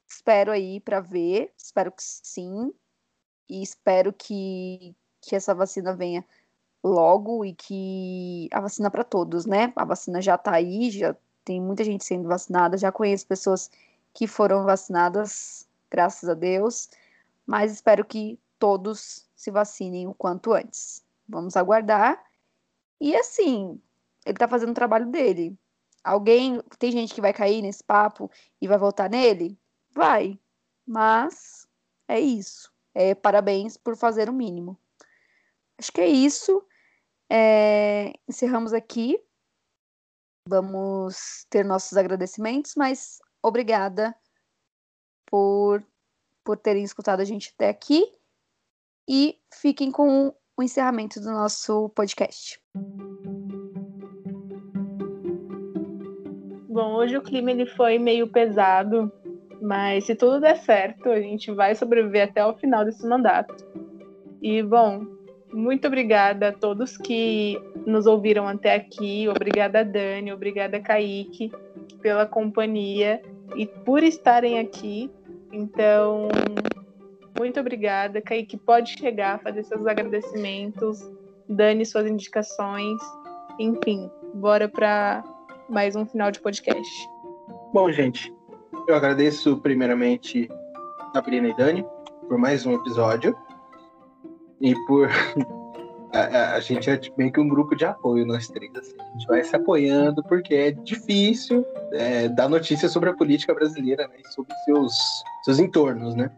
[0.10, 2.74] espero aí para ver, espero que sim,
[3.48, 6.26] e espero que, que essa vacina venha
[6.84, 9.72] logo e que a vacina para todos, né?
[9.76, 13.70] A vacina já tá aí, já tem muita gente sendo vacinada, já conheço pessoas
[14.12, 16.90] que foram vacinadas, graças a Deus,
[17.46, 21.04] mas espero que todos se vacinem o quanto antes.
[21.28, 22.24] Vamos aguardar.
[23.00, 23.82] E assim,
[24.26, 25.58] ele tá fazendo o trabalho dele.
[26.04, 28.32] Alguém, tem gente que vai cair nesse papo
[28.62, 29.58] e vai voltar nele?
[29.92, 30.40] Vai.
[30.86, 31.68] Mas
[32.08, 32.72] é isso.
[32.94, 34.78] É, parabéns por fazer o mínimo.
[35.78, 36.66] Acho que é isso.
[37.30, 39.22] É, encerramos aqui.
[40.48, 44.16] Vamos ter nossos agradecimentos, mas obrigada
[45.26, 45.86] por,
[46.42, 48.17] por terem escutado a gente até aqui
[49.08, 52.60] e fiquem com o encerramento do nosso podcast.
[56.68, 59.12] Bom, hoje o clima ele foi meio pesado,
[59.62, 63.56] mas se tudo der certo, a gente vai sobreviver até o final desse mandato.
[64.42, 65.06] E bom,
[65.52, 69.28] muito obrigada a todos que nos ouviram até aqui.
[69.30, 70.32] Obrigada, Dani.
[70.32, 71.52] Obrigada, Kaique,
[72.02, 73.22] pela companhia
[73.56, 75.10] e por estarem aqui.
[75.52, 76.28] Então,
[77.40, 78.22] muito obrigada.
[78.22, 81.00] Kaique pode chegar, fazer seus agradecimentos,
[81.48, 83.00] Dani suas indicações.
[83.60, 85.24] Enfim, bora para
[85.70, 87.10] mais um final de podcast.
[87.74, 88.34] Bom, gente,
[88.88, 90.50] eu agradeço primeiramente
[91.16, 91.86] a Brina e Dani
[92.28, 93.36] por mais um episódio
[94.60, 95.10] e por
[96.14, 98.72] a, a, gente é meio que um grupo de apoio nós três.
[98.76, 98.96] Assim.
[99.00, 104.08] A gente vai se apoiando porque é difícil é, dar notícias sobre a política brasileira
[104.08, 104.94] né, e sobre seus,
[105.44, 106.32] seus entornos, né?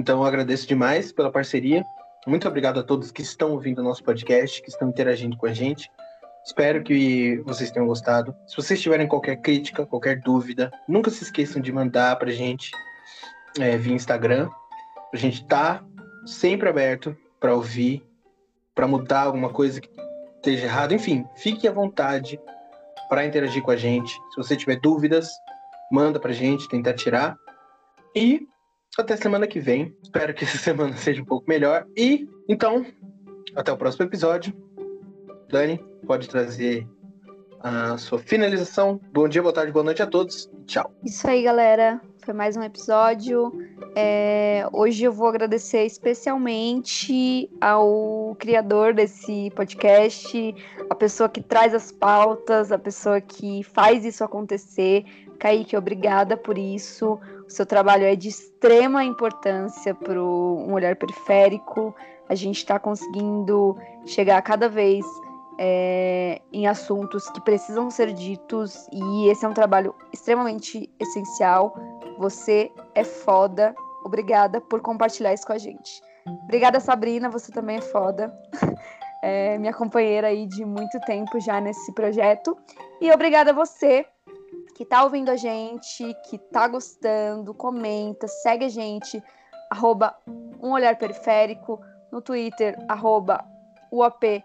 [0.00, 1.84] Então agradeço demais pela parceria.
[2.26, 5.52] Muito obrigado a todos que estão ouvindo o nosso podcast, que estão interagindo com a
[5.52, 5.90] gente.
[6.42, 8.34] Espero que vocês tenham gostado.
[8.46, 12.70] Se vocês tiverem qualquer crítica, qualquer dúvida, nunca se esqueçam de mandar pra gente
[13.58, 14.48] é, via Instagram.
[15.12, 15.84] A gente tá
[16.24, 18.02] sempre aberto para ouvir,
[18.74, 19.90] para mudar alguma coisa que
[20.36, 20.94] esteja errado.
[20.94, 22.40] Enfim, fique à vontade
[23.10, 24.14] para interagir com a gente.
[24.30, 25.28] Se você tiver dúvidas,
[25.92, 27.36] manda pra gente, tentar tirar.
[28.16, 28.48] E
[28.98, 29.94] até semana que vem.
[30.02, 31.86] Espero que essa semana seja um pouco melhor.
[31.96, 32.84] E então,
[33.54, 34.52] até o próximo episódio.
[35.48, 36.86] Dani, pode trazer
[37.60, 39.00] a sua finalização.
[39.12, 40.50] Bom dia, boa tarde, boa noite a todos.
[40.66, 40.92] Tchau.
[41.04, 42.00] Isso aí, galera.
[42.24, 43.52] Foi mais um episódio.
[43.96, 50.54] É, hoje eu vou agradecer especialmente ao criador desse podcast,
[50.88, 55.04] a pessoa que traz as pautas, a pessoa que faz isso acontecer.
[55.38, 57.18] Kaique, obrigada por isso.
[57.50, 61.92] Seu trabalho é de extrema importância para um olhar periférico.
[62.28, 63.76] A gente está conseguindo
[64.06, 65.04] chegar cada vez
[65.58, 71.74] é, em assuntos que precisam ser ditos e esse é um trabalho extremamente essencial.
[72.18, 73.74] Você é foda.
[74.04, 76.00] Obrigada por compartilhar isso com a gente.
[76.44, 78.32] Obrigada, Sabrina, você também é foda.
[79.22, 82.56] É minha companheira aí de muito tempo já nesse projeto.
[83.02, 84.06] E obrigada a você
[84.80, 89.22] que tá ouvindo a gente, que tá gostando, comenta, segue a gente,
[89.68, 91.78] arroba um olhar periférico,
[92.10, 93.44] no Twitter, arroba
[93.92, 94.42] UOP,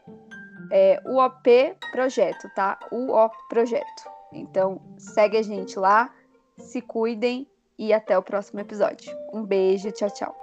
[0.69, 2.77] é, UOP Projeto, tá?
[2.91, 4.11] UO Projeto.
[4.33, 6.13] Então, segue a gente lá,
[6.57, 7.47] se cuidem
[7.79, 9.09] e até o próximo episódio.
[9.31, 10.36] Um beijo, tchau, tchau.